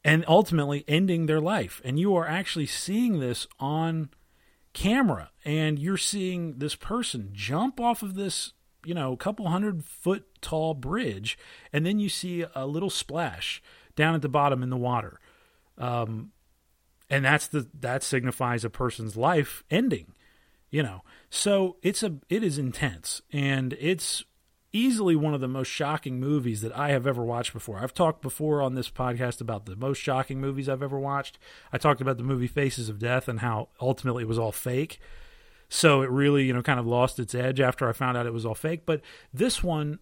[0.05, 1.81] and ultimately ending their life.
[1.83, 4.09] And you are actually seeing this on
[4.73, 8.53] camera, and you're seeing this person jump off of this
[8.85, 11.37] you know, a couple hundred foot tall bridge,
[11.73, 13.61] and then you see a little splash
[13.95, 15.19] down at the bottom in the water.
[15.77, 16.31] Um,
[17.09, 20.13] and that's the that signifies a person's life ending,
[20.69, 21.03] you know.
[21.29, 24.23] So it's a it is intense and it's
[24.73, 27.79] easily one of the most shocking movies that I have ever watched before.
[27.79, 31.39] I've talked before on this podcast about the most shocking movies I've ever watched.
[31.71, 34.99] I talked about the movie Faces of Death and how ultimately it was all fake.
[35.69, 38.33] So it really, you know, kind of lost its edge after I found out it
[38.33, 39.01] was all fake, but
[39.33, 39.99] this one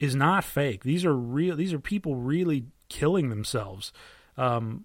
[0.00, 0.84] is not fake.
[0.84, 3.92] These are real these are people really killing themselves
[4.36, 4.84] um,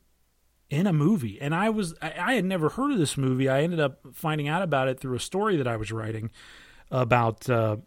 [0.69, 1.39] in a movie.
[1.39, 3.47] And I was I, I, had never heard of this movie.
[3.47, 6.31] I ended up finding out about it through a story that I was writing
[6.89, 7.77] about uh,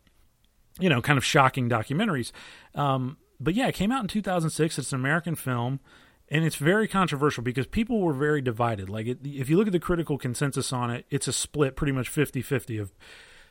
[0.78, 2.32] you know kind of shocking documentaries.
[2.74, 4.78] Um, but yeah, it came out in 2006.
[4.78, 5.80] It's an American film.
[6.28, 8.88] And it's very controversial because people were very divided.
[8.88, 11.92] Like, it, if you look at the critical consensus on it, it's a split pretty
[11.92, 12.92] much 50 50 of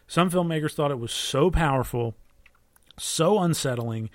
[0.07, 2.15] some filmmakers thought it was so powerful,
[2.99, 4.09] so unsettling,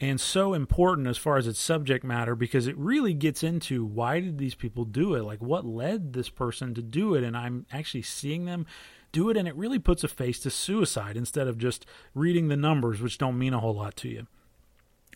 [0.00, 4.20] and so important as far as its subject matter because it really gets into why
[4.20, 5.22] did these people do it?
[5.22, 7.22] Like what led this person to do it?
[7.22, 8.66] And i'm actually seeing them
[9.12, 12.56] do it and it really puts a face to suicide instead of just reading the
[12.56, 14.26] numbers which don't mean a whole lot to you.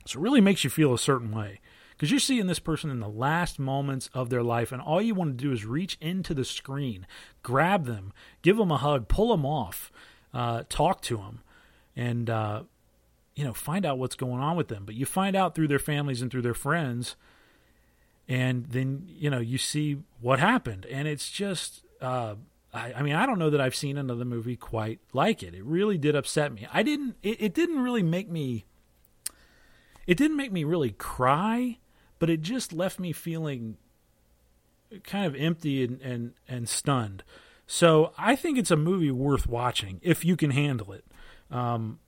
[0.06, 1.60] So it really makes you feel a certain way
[1.98, 5.14] because you're seeing this person in the last moments of their life and all you
[5.14, 7.06] want to do is reach into the screen
[7.42, 9.92] grab them give them a hug pull them off
[10.32, 11.40] uh, talk to them
[11.96, 12.62] and uh,
[13.38, 14.84] you know, find out what's going on with them.
[14.84, 17.14] But you find out through their families and through their friends,
[18.26, 21.84] and then you know you see what happened, and it's just.
[22.00, 22.34] Uh,
[22.74, 25.54] I, mean, I don't know that I've seen another movie quite like it.
[25.54, 26.68] It really did upset me.
[26.72, 27.16] I didn't.
[27.22, 28.66] It, it didn't really make me.
[30.06, 31.78] It didn't make me really cry,
[32.18, 33.76] but it just left me feeling
[35.04, 37.22] kind of empty and and, and stunned
[37.70, 41.04] So I think it's a movie worth watching if you can handle it.
[41.50, 42.00] Um,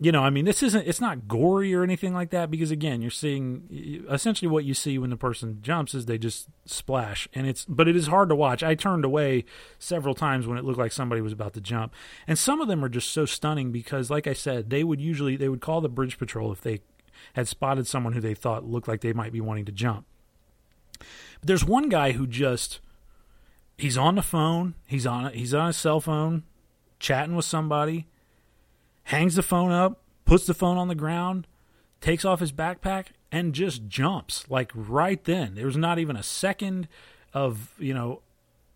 [0.00, 3.02] you know, I mean, this isn't, it's not gory or anything like that because, again,
[3.02, 7.28] you're seeing essentially what you see when the person jumps is they just splash.
[7.34, 8.62] And it's, but it is hard to watch.
[8.62, 9.44] I turned away
[9.78, 11.92] several times when it looked like somebody was about to jump.
[12.26, 15.36] And some of them are just so stunning because, like I said, they would usually,
[15.36, 16.80] they would call the bridge patrol if they
[17.34, 20.06] had spotted someone who they thought looked like they might be wanting to jump.
[20.98, 22.80] But there's one guy who just,
[23.76, 26.44] he's on the phone, he's on, he's on his cell phone,
[26.98, 28.06] chatting with somebody
[29.08, 31.46] hangs the phone up, puts the phone on the ground,
[32.02, 35.54] takes off his backpack, and just jumps like right then.
[35.54, 36.88] There was not even a second
[37.32, 38.20] of, you know,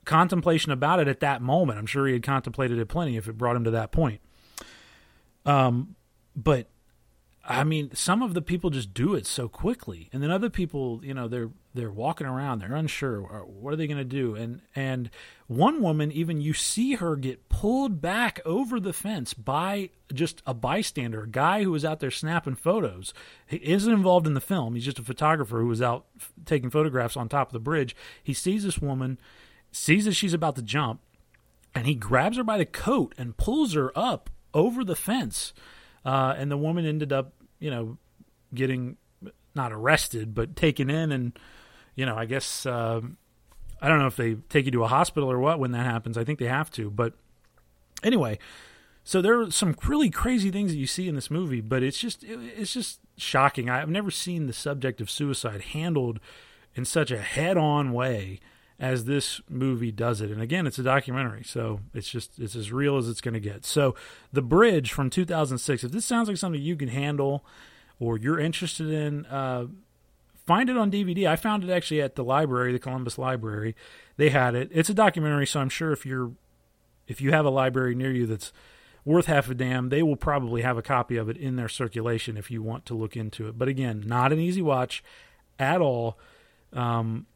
[0.06, 1.78] contemplation about it at that moment.
[1.78, 4.20] I'm sure he had contemplated it plenty if it brought him to that point.
[5.44, 5.96] Um,
[6.34, 6.66] but
[7.44, 11.00] I mean, some of the people just do it so quickly, and then other people,
[11.02, 14.36] you know, they're they're walking around, they're unsure, uh, what are they going to do?
[14.36, 15.10] And and
[15.48, 20.54] one woman, even you see her get pulled back over the fence by just a
[20.54, 23.12] bystander, a guy who was out there snapping photos.
[23.44, 26.70] He isn't involved in the film; he's just a photographer who was out f- taking
[26.70, 27.96] photographs on top of the bridge.
[28.22, 29.18] He sees this woman,
[29.72, 31.00] sees that she's about to jump,
[31.74, 35.52] and he grabs her by the coat and pulls her up over the fence
[36.04, 37.98] uh, and the woman ended up, you know,
[38.54, 38.96] getting
[39.54, 41.38] not arrested, but taken in, and
[41.94, 43.00] you know, I guess uh,
[43.80, 46.16] I don't know if they take you to a hospital or what when that happens.
[46.16, 47.14] I think they have to, but
[48.02, 48.38] anyway.
[49.04, 51.98] So there are some really crazy things that you see in this movie, but it's
[51.98, 53.68] just it, it's just shocking.
[53.68, 56.20] I've never seen the subject of suicide handled
[56.74, 58.38] in such a head-on way
[58.82, 60.32] as this movie does it.
[60.32, 63.40] And again, it's a documentary, so it's just it's as real as it's going to
[63.40, 63.64] get.
[63.64, 63.94] So,
[64.32, 65.84] The Bridge from 2006.
[65.84, 67.44] If this sounds like something you can handle
[68.00, 69.66] or you're interested in, uh,
[70.44, 71.28] find it on DVD.
[71.28, 73.76] I found it actually at the library, the Columbus Library.
[74.16, 74.68] They had it.
[74.72, 76.32] It's a documentary, so I'm sure if you're
[77.06, 78.52] if you have a library near you that's
[79.04, 82.36] worth half a damn, they will probably have a copy of it in their circulation
[82.36, 83.56] if you want to look into it.
[83.56, 85.04] But again, not an easy watch
[85.60, 86.18] at all.
[86.72, 87.26] Um,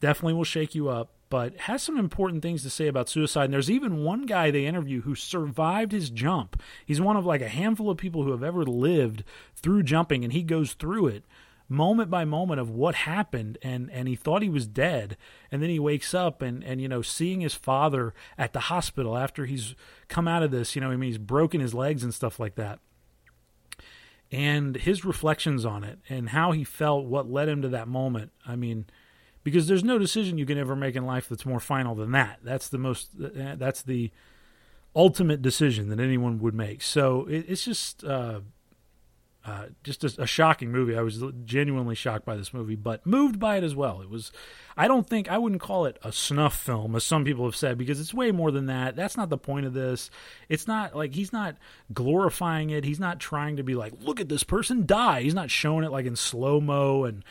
[0.00, 3.46] definitely will shake you up, but has some important things to say about suicide.
[3.46, 6.60] And there's even one guy they interview who survived his jump.
[6.84, 9.24] He's one of like a handful of people who have ever lived
[9.56, 11.24] through jumping, and he goes through it
[11.68, 15.16] moment by moment of what happened and and he thought he was dead
[15.50, 19.16] and then he wakes up and and you know seeing his father at the hospital
[19.16, 19.74] after he's
[20.08, 22.56] come out of this you know I mean he's broken his legs and stuff like
[22.56, 22.80] that
[24.30, 28.32] and his reflections on it and how he felt what led him to that moment
[28.46, 28.84] I mean
[29.44, 32.40] because there's no decision you can ever make in life that's more final than that.
[32.42, 33.10] That's the most.
[33.14, 34.10] That's the
[34.96, 36.82] ultimate decision that anyone would make.
[36.82, 38.02] So it, it's just.
[38.02, 38.40] Uh,
[39.46, 40.96] uh, just a, a, shocking movie.
[40.96, 44.00] I was genuinely shocked by this movie, but moved by it as well.
[44.00, 44.32] It was,
[44.74, 47.76] I don't think, I wouldn't call it a snuff film, as some people have said,
[47.76, 48.96] because it's way more than that.
[48.96, 50.10] That's not the point of this.
[50.48, 51.56] It's not like he's not
[51.92, 52.84] glorifying it.
[52.84, 55.20] He's not trying to be like, look at this person die.
[55.20, 57.22] He's not showing it like in slow mo and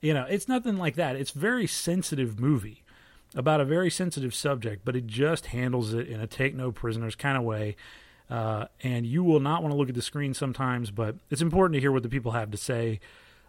[0.00, 1.16] you know, it's nothing like that.
[1.16, 2.84] It's very sensitive movie
[3.34, 7.14] about a very sensitive subject, but it just handles it in a take no prisoners
[7.14, 7.76] kind of way.
[8.30, 11.74] Uh, and you will not want to look at the screen sometimes, but it's important
[11.74, 13.00] to hear what the people have to say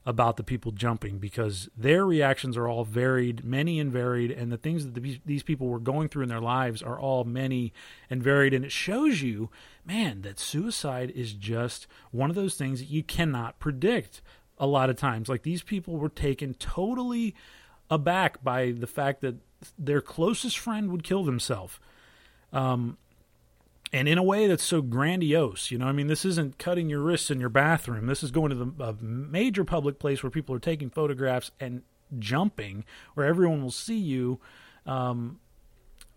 [0.06, 4.58] about the people jumping because their reactions are all varied, many and varied, and the
[4.58, 7.74] things that the, these people were going through in their lives are all many
[8.10, 8.54] and varied.
[8.54, 9.50] And it shows you,
[9.86, 14.22] man, that suicide is just one of those things that you cannot predict
[14.60, 15.30] a lot of times.
[15.30, 17.36] Like these people were taken totally
[17.90, 19.36] aback by the fact that
[19.78, 21.80] their closest friend would kill themselves.
[22.54, 22.98] Um,
[23.92, 27.02] and in a way that's so grandiose, you know, I mean, this isn't cutting your
[27.02, 28.06] wrists in your bathroom.
[28.06, 31.82] This is going to the, a major public place where people are taking photographs and
[32.20, 34.40] jumping, where everyone will see you.
[34.86, 35.40] Um,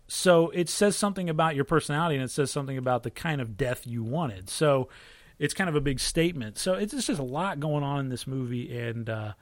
[0.07, 3.57] so it says something about your personality, and it says something about the kind of
[3.57, 4.49] death you wanted.
[4.49, 4.89] So
[5.39, 6.57] it's kind of a big statement.
[6.57, 9.33] So it's, just a lot going on in this movie, and uh,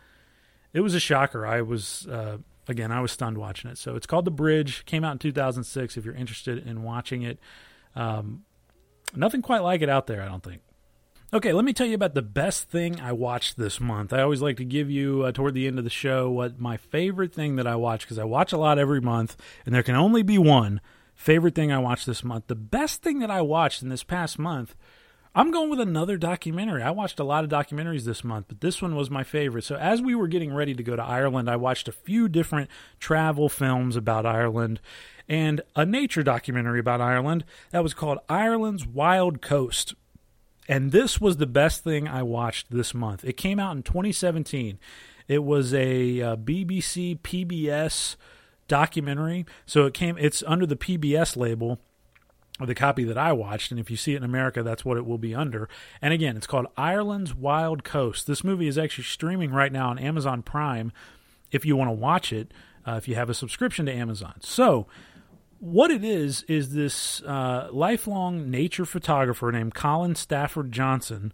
[0.73, 1.45] it was a shocker.
[1.45, 2.37] I was uh,
[2.67, 3.77] again, I was stunned watching it.
[3.77, 4.85] So it's called The Bridge.
[4.85, 5.97] Came out in 2006.
[5.97, 7.39] If you're interested in watching it,
[7.95, 8.43] um,
[9.15, 10.21] nothing quite like it out there.
[10.21, 10.61] I don't think.
[11.33, 14.11] Okay, let me tell you about the best thing I watched this month.
[14.11, 16.75] I always like to give you uh, toward the end of the show what my
[16.75, 19.95] favorite thing that I watch because I watch a lot every month, and there can
[19.95, 20.81] only be one
[21.15, 22.47] favorite thing I watched this month.
[22.47, 24.75] The best thing that I watched in this past month
[25.33, 26.83] I'm going with another documentary.
[26.83, 29.63] I watched a lot of documentaries this month, but this one was my favorite.
[29.63, 32.69] So, as we were getting ready to go to Ireland, I watched a few different
[32.99, 34.81] travel films about Ireland
[35.29, 39.93] and a nature documentary about Ireland that was called Ireland's Wild Coast.
[40.67, 43.23] And this was the best thing I watched this month.
[43.23, 44.79] It came out in 2017.
[45.29, 48.17] It was a uh, BBC PBS
[48.67, 49.45] documentary.
[49.65, 50.17] So it came.
[50.17, 51.79] It's under the PBS label
[52.67, 55.05] the copy that I watched, and if you see it in America, that's what it
[55.05, 55.69] will be under.
[56.01, 58.27] And again, it's called Ireland's Wild Coast.
[58.27, 60.91] This movie is actually streaming right now on Amazon Prime.
[61.51, 62.51] If you want to watch it,
[62.87, 64.87] uh, if you have a subscription to Amazon, so
[65.59, 71.31] what it is is this uh, lifelong nature photographer named Colin Stafford Johnson,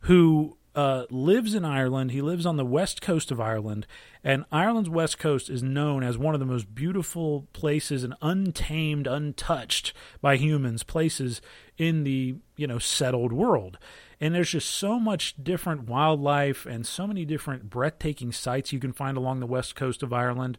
[0.00, 2.10] who uh, lives in Ireland.
[2.10, 3.86] He lives on the west coast of Ireland,
[4.22, 9.06] and Ireland's west coast is known as one of the most beautiful places and untamed,
[9.06, 11.40] untouched by humans places
[11.78, 13.78] in the you know settled world.
[14.20, 18.92] And there's just so much different wildlife and so many different breathtaking sights you can
[18.92, 20.58] find along the west coast of Ireland.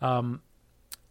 [0.00, 0.42] Um,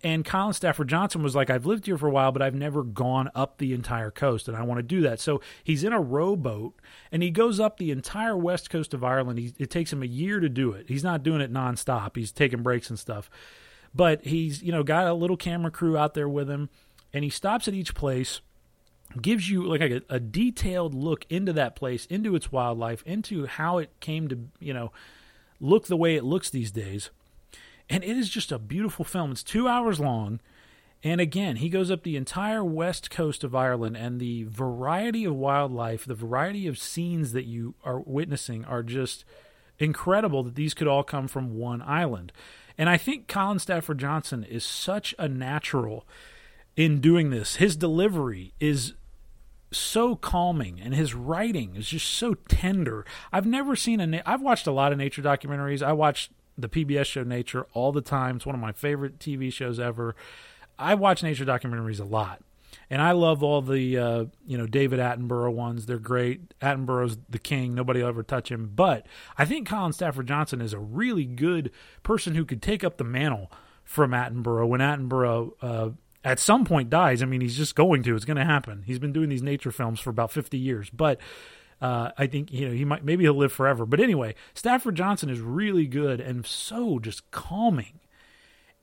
[0.08, 2.82] and Colin Stafford Johnson was like, I've lived here for a while, but I've never
[2.82, 5.20] gone up the entire coast, and I want to do that.
[5.20, 6.76] So he's in a rowboat,
[7.12, 9.38] and he goes up the entire west coast of Ireland.
[9.38, 10.86] He, it takes him a year to do it.
[10.88, 12.16] He's not doing it nonstop.
[12.16, 13.30] He's taking breaks and stuff,
[13.94, 16.70] but he's you know got a little camera crew out there with him,
[17.12, 18.40] and he stops at each place,
[19.22, 23.78] gives you like a, a detailed look into that place, into its wildlife, into how
[23.78, 24.94] it came to you know
[25.60, 27.10] look the way it looks these days
[27.90, 29.32] and it is just a beautiful film.
[29.32, 30.40] It's two hours long.
[31.04, 35.36] And again, he goes up the entire west coast of Ireland, and the variety of
[35.36, 39.24] wildlife, the variety of scenes that you are witnessing are just
[39.80, 42.32] incredible that these could all come from one island.
[42.78, 46.08] And I think Colin Stafford Johnson is such a natural
[46.76, 47.56] in doing this.
[47.56, 48.94] His delivery is
[49.72, 53.06] so calming and his writing is just so tender.
[53.34, 55.84] I've never seen a I've watched a lot of nature documentaries.
[55.84, 58.38] I watched the PBS show Nature all the time.
[58.38, 60.16] It's one of my favorite TV shows ever.
[60.80, 62.42] I watch nature documentaries a lot.
[62.90, 65.86] And I love all the uh, you know David Attenborough ones.
[65.86, 66.54] They're great.
[66.62, 67.76] Attenborough's the king.
[67.76, 68.72] Nobody will ever touch him.
[68.74, 69.06] But
[69.38, 71.72] I think Colin Stafford Johnson is a really good
[72.04, 73.52] person who could take up the mantle
[73.84, 75.90] from Attenborough when Attenborough uh,
[76.24, 77.22] at some point dies.
[77.22, 78.16] I mean, he's just going to.
[78.16, 78.84] It's going to happen.
[78.86, 81.20] He's been doing these nature films for about fifty years, but
[81.82, 83.86] uh, I think you know he might maybe he'll live forever.
[83.86, 87.99] But anyway, Stafford Johnson is really good and so just calming.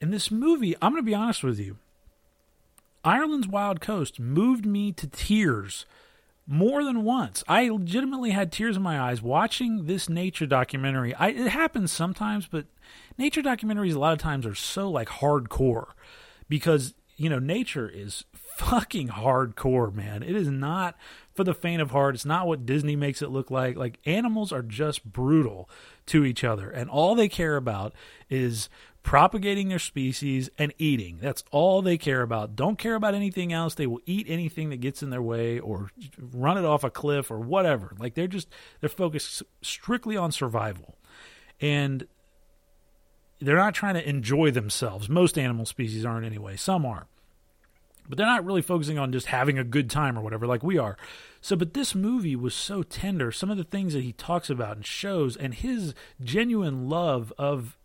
[0.01, 1.79] In this movie, I'm going to be honest with you.
[3.05, 5.87] Ireland's Wild Coast moved me to tears
[6.47, 7.43] more than once.
[7.49, 11.15] I legitimately had tears in my eyes watching this nature documentary.
[11.15, 12.67] I, it happens sometimes, but
[13.19, 15.89] nature documentaries a lot of times are so like hardcore
[16.49, 20.23] because you know nature is fucking hardcore, man.
[20.23, 20.97] It is not
[21.35, 22.15] for the faint of heart.
[22.15, 23.77] It's not what Disney makes it look like.
[23.77, 25.69] Like animals are just brutal
[26.07, 27.93] to each other, and all they care about
[28.31, 28.69] is
[29.03, 31.19] propagating their species and eating.
[31.21, 32.57] That's all they care about.
[32.57, 33.75] Don't care about anything else.
[33.75, 37.31] They will eat anything that gets in their way or run it off a cliff
[37.31, 37.95] or whatever.
[37.99, 38.49] Like they're just
[38.81, 40.97] they're focused strictly on survival.
[41.61, 42.07] And
[43.41, 45.09] they're not trying to enjoy themselves.
[45.09, 46.57] Most animal species aren't anyway.
[46.57, 47.07] Some are
[48.09, 50.79] but they're not really focusing on just having a good time or whatever like we
[50.79, 50.97] are.
[51.41, 53.31] So, but this movie was so tender.
[53.31, 57.77] Some of the things that he talks about and shows, and his genuine love of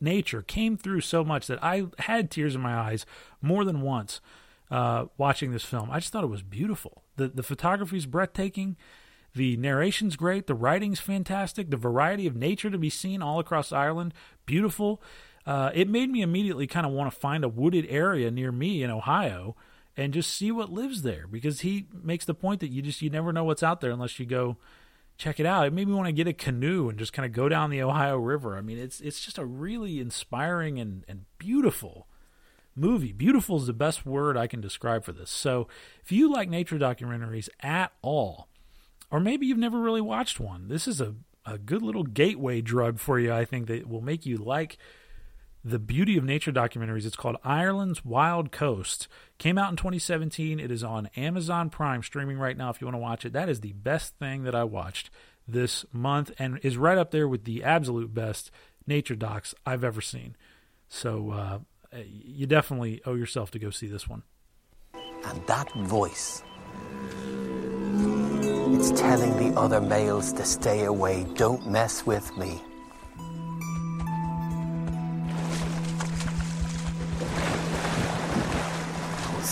[0.00, 3.04] nature came through so much that I had tears in my eyes
[3.42, 4.20] more than once
[4.70, 5.90] uh, watching this film.
[5.90, 7.02] I just thought it was beautiful.
[7.16, 8.76] The the photography is breathtaking.
[9.34, 10.46] The narration's great.
[10.46, 11.70] The writing's fantastic.
[11.70, 14.14] The variety of nature to be seen all across Ireland,
[14.46, 15.02] beautiful
[15.46, 18.82] uh, it made me immediately kind of want to find a wooded area near me
[18.82, 19.56] in Ohio
[19.96, 23.08] and just see what lives there because he makes the point that you just you
[23.08, 24.56] never know what's out there unless you go
[25.16, 25.66] check it out.
[25.66, 27.82] It made me want to get a canoe and just kind of go down the
[27.82, 28.56] Ohio River.
[28.56, 32.06] I mean, it's it's just a really inspiring and, and beautiful
[32.74, 33.12] movie.
[33.12, 35.30] Beautiful is the best word I can describe for this.
[35.30, 35.68] So
[36.02, 38.48] if you like nature documentaries at all,
[39.10, 41.14] or maybe you've never really watched one, this is a,
[41.46, 44.76] a good little gateway drug for you, I think, that will make you like
[45.66, 47.04] the beauty of nature documentaries.
[47.04, 49.08] It's called Ireland's Wild Coast.
[49.38, 50.60] Came out in 2017.
[50.60, 53.32] It is on Amazon Prime streaming right now if you want to watch it.
[53.32, 55.10] That is the best thing that I watched
[55.48, 58.52] this month and is right up there with the absolute best
[58.86, 60.36] nature docs I've ever seen.
[60.88, 61.58] So uh,
[62.04, 64.22] you definitely owe yourself to go see this one.
[64.94, 66.44] And that voice.
[68.68, 71.26] It's telling the other males to stay away.
[71.34, 72.62] Don't mess with me.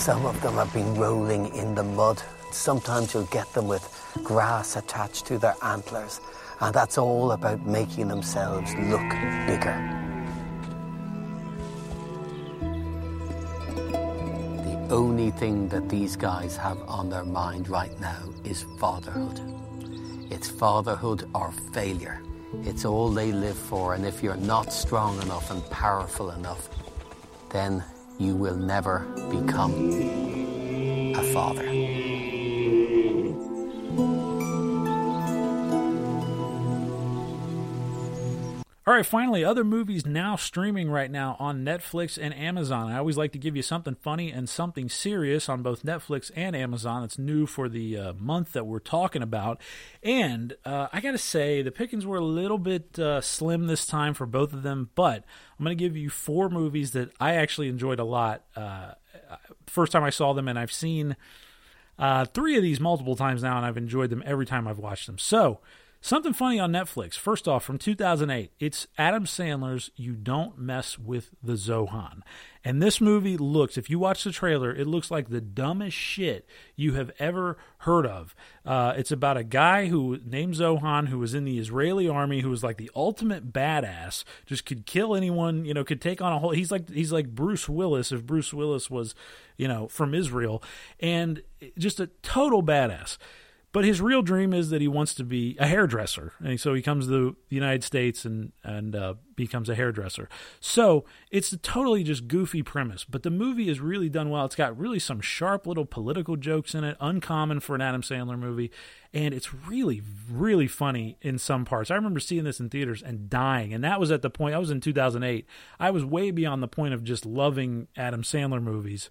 [0.05, 2.23] Some of them have been rolling in the mud.
[2.51, 3.89] Sometimes you'll get them with
[4.23, 6.21] grass attached to their antlers,
[6.61, 9.09] and that's all about making themselves look
[9.47, 9.79] bigger.
[14.67, 19.41] The only thing that these guys have on their mind right now is fatherhood.
[20.31, 22.21] It's fatherhood or failure.
[22.63, 26.69] It's all they live for, and if you're not strong enough and powerful enough,
[27.49, 27.83] then
[28.19, 29.01] you will never
[29.31, 29.73] become
[31.17, 31.94] a father.
[38.87, 42.93] All right, finally, other movies now streaming right now on Netflix and Amazon.
[42.93, 46.55] I always like to give you something funny and something serious on both Netflix and
[46.55, 47.03] Amazon.
[47.03, 49.59] It's new for the uh, month that we're talking about.
[50.03, 53.87] And uh, I got to say, the pickings were a little bit uh, slim this
[53.87, 55.25] time for both of them, but
[55.59, 58.45] I'm going to give you four movies that I actually enjoyed a lot.
[58.55, 58.93] Uh,
[59.67, 61.17] first time I saw them, and I've seen
[61.99, 65.07] uh, three of these multiple times now, and I've enjoyed them every time I've watched
[65.07, 65.17] them.
[65.17, 65.61] So,
[66.05, 67.15] Something funny on Netflix.
[67.15, 72.21] First off, from 2008, it's Adam Sandler's You Don't Mess with the Zohan.
[72.63, 76.47] And this movie looks, if you watch the trailer, it looks like the dumbest shit
[76.77, 78.37] you have ever heard of.
[78.67, 82.51] Uh, it's about a guy who named Zohan who was in the Israeli army who
[82.51, 86.39] was like the ultimate badass, just could kill anyone, you know, could take on a
[86.39, 86.51] whole.
[86.51, 89.15] He's like he's like Bruce Willis if Bruce Willis was,
[89.57, 90.63] you know, from Israel,
[91.01, 91.41] and
[91.79, 93.17] just a total badass.
[93.75, 96.81] But his real dream is that he wants to be a hairdresser, and so he
[96.81, 100.29] comes to the United States and and uh, becomes a hairdresser.
[100.61, 104.45] So it's a totally just goofy premise, but the movie is really done well.
[104.45, 108.39] It's got really some sharp little political jokes in it, uncommon for an Adam Sandler
[108.39, 108.71] movie,
[109.13, 111.91] and it's really really funny in some parts.
[111.91, 114.59] I remember seeing this in theaters and dying, and that was at the point I
[114.59, 115.47] was in 2008.
[115.81, 119.11] I was way beyond the point of just loving Adam Sandler movies.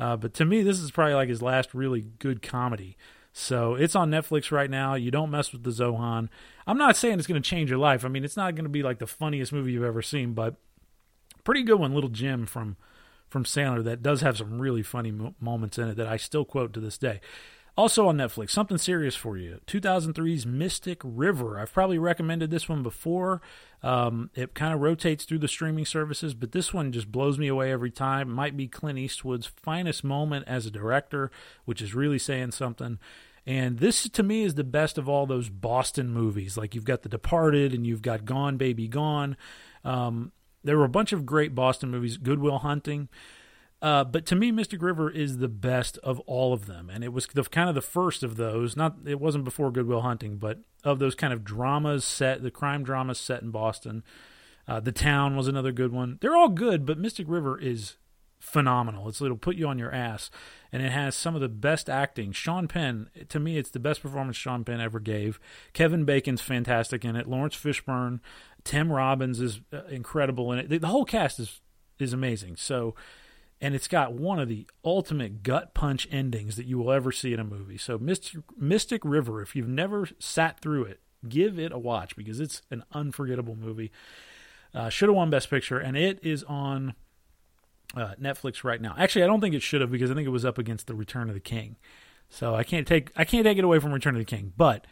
[0.00, 2.96] Uh, but to me, this is probably like his last really good comedy.
[3.40, 4.94] So it's on Netflix right now.
[4.94, 6.28] You don't mess with the Zohan.
[6.66, 8.04] I'm not saying it's going to change your life.
[8.04, 10.56] I mean, it's not going to be like the funniest movie you've ever seen, but
[11.42, 12.76] pretty good one, Little Jim from
[13.28, 16.44] from Sandler that does have some really funny mo- moments in it that I still
[16.44, 17.20] quote to this day.
[17.76, 19.60] Also on Netflix, something serious for you.
[19.68, 21.58] 2003's Mystic River.
[21.58, 23.40] I've probably recommended this one before.
[23.84, 27.46] Um, it kind of rotates through the streaming services, but this one just blows me
[27.46, 28.32] away every time.
[28.32, 31.30] Might be Clint Eastwood's finest moment as a director,
[31.64, 32.98] which is really saying something.
[33.46, 36.56] And this to me is the best of all those Boston movies.
[36.56, 39.36] Like you've got The Departed and you've got Gone Baby Gone.
[39.84, 42.16] Um, there were a bunch of great Boston movies.
[42.16, 43.08] Good Will Hunting.
[43.82, 47.14] Uh, but to me, Mystic River is the best of all of them, and it
[47.14, 48.76] was the kind of the first of those.
[48.76, 52.50] Not it wasn't before Good Will Hunting, but of those kind of dramas set, the
[52.50, 54.04] crime dramas set in Boston.
[54.68, 56.18] Uh, the Town was another good one.
[56.20, 57.96] They're all good, but Mystic River is
[58.40, 59.08] phenomenal.
[59.08, 60.30] It's it'll put you on your ass,
[60.72, 62.32] and it has some of the best acting.
[62.32, 65.38] Sean Penn, to me, it's the best performance Sean Penn ever gave.
[65.72, 67.28] Kevin Bacon's fantastic in it.
[67.28, 68.20] Laurence Fishburne,
[68.64, 70.68] Tim Robbins is uh, incredible in it.
[70.68, 71.60] The, the whole cast is
[71.98, 72.56] is amazing.
[72.56, 72.94] So
[73.60, 77.34] and it's got one of the ultimate gut punch endings that you will ever see
[77.34, 77.76] in a movie.
[77.76, 82.40] So Mystic, Mystic River, if you've never sat through it, give it a watch because
[82.40, 83.92] it's an unforgettable movie.
[84.72, 86.94] Uh, should have won Best Picture, and it is on
[87.96, 88.94] uh, Netflix right now.
[88.98, 90.94] Actually, I don't think it should have because I think it was up against The
[90.94, 91.76] Return of the King.
[92.28, 94.86] So I can't take I can't take it away from Return of the King, but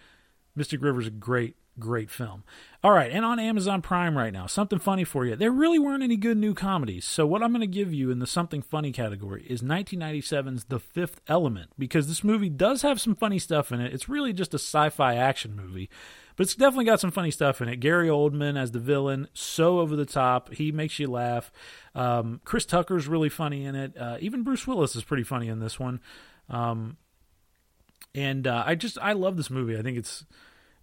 [0.57, 2.45] Mystic River is a great great film.
[2.83, 5.37] All right, and on Amazon Prime right now, something funny for you.
[5.37, 7.05] There really weren't any good new comedies.
[7.05, 10.81] So, what I'm going to give you in the something funny category is 1997's The
[10.81, 13.93] Fifth Element, because this movie does have some funny stuff in it.
[13.93, 15.89] It's really just a sci fi action movie,
[16.39, 17.81] but it's definitely got some funny stuff in it.
[17.81, 20.55] Gary Oldman as the villain, so over the top.
[20.55, 21.51] He makes you laugh.
[21.97, 23.97] Um, Chris Tucker's really funny in it.
[23.99, 26.01] Uh, even Bruce Willis is pretty funny in this one.
[26.49, 26.97] Um,
[28.15, 29.77] and uh, I just, I love this movie.
[29.77, 30.25] I think it's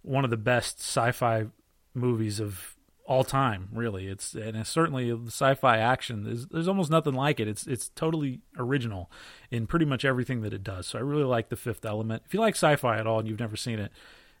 [0.02, 1.46] one of the best sci-fi
[1.94, 2.76] movies of
[3.06, 3.70] all time.
[3.72, 6.24] Really, it's and it's certainly the sci-fi action.
[6.24, 7.48] There's, there's almost nothing like it.
[7.48, 9.10] It's it's totally original
[9.50, 10.86] in pretty much everything that it does.
[10.88, 12.24] So I really like the Fifth Element.
[12.26, 13.90] If you like sci-fi at all and you've never seen it,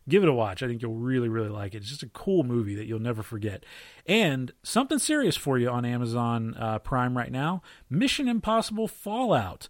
[0.08, 0.62] give it a watch.
[0.62, 1.78] I think you'll really, really like it.
[1.78, 3.64] It's just a cool movie that you'll never forget.
[4.06, 9.68] And something serious for you on Amazon uh, Prime right now Mission Impossible Fallout.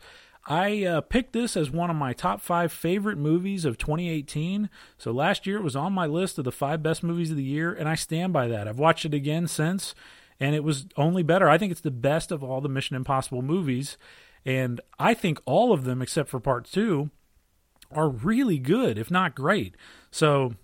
[0.49, 4.71] I uh, picked this as one of my top five favorite movies of 2018.
[4.97, 7.43] So last year it was on my list of the five best movies of the
[7.43, 8.69] year, and I stand by that.
[8.69, 9.95] I've watched it again since,
[10.39, 11.49] and it was only better.
[11.49, 13.99] I think it's the best of all the Mission Impossible movies,
[14.45, 17.11] and I think all of them, except for part two,
[17.93, 19.75] are really good, if not great.
[20.11, 20.55] So,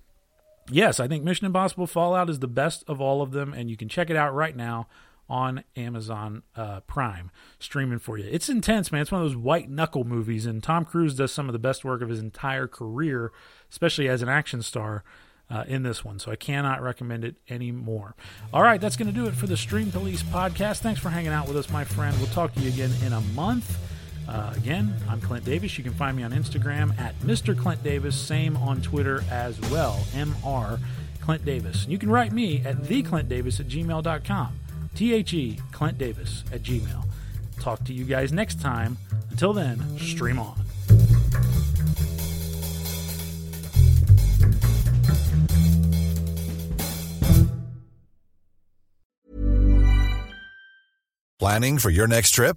[0.70, 3.76] yes, I think Mission Impossible Fallout is the best of all of them, and you
[3.76, 4.88] can check it out right now
[5.28, 8.28] on Amazon uh, Prime, streaming for you.
[8.30, 9.02] It's intense, man.
[9.02, 11.84] It's one of those white knuckle movies, and Tom Cruise does some of the best
[11.84, 13.32] work of his entire career,
[13.70, 15.04] especially as an action star.
[15.50, 18.14] Uh, in this one, so I cannot recommend it anymore.
[18.54, 20.78] All right, that's going to do it for the Stream Police podcast.
[20.78, 22.16] Thanks for hanging out with us, my friend.
[22.16, 23.76] We'll talk to you again in a month.
[24.28, 25.76] Uh, again, I'm Clint Davis.
[25.76, 27.58] You can find me on Instagram at Mr.
[27.58, 28.16] Clint Davis.
[28.16, 30.78] Same on Twitter as well, Mr.
[31.20, 31.86] Clint Davis.
[31.88, 34.58] You can write me at theclintdavis at gmail.com.
[34.94, 37.04] T H E Clint Davis at Gmail.
[37.60, 38.98] talk to you guys next time.
[39.30, 40.58] Until then, stream on.
[51.38, 52.56] Planning for your next trip?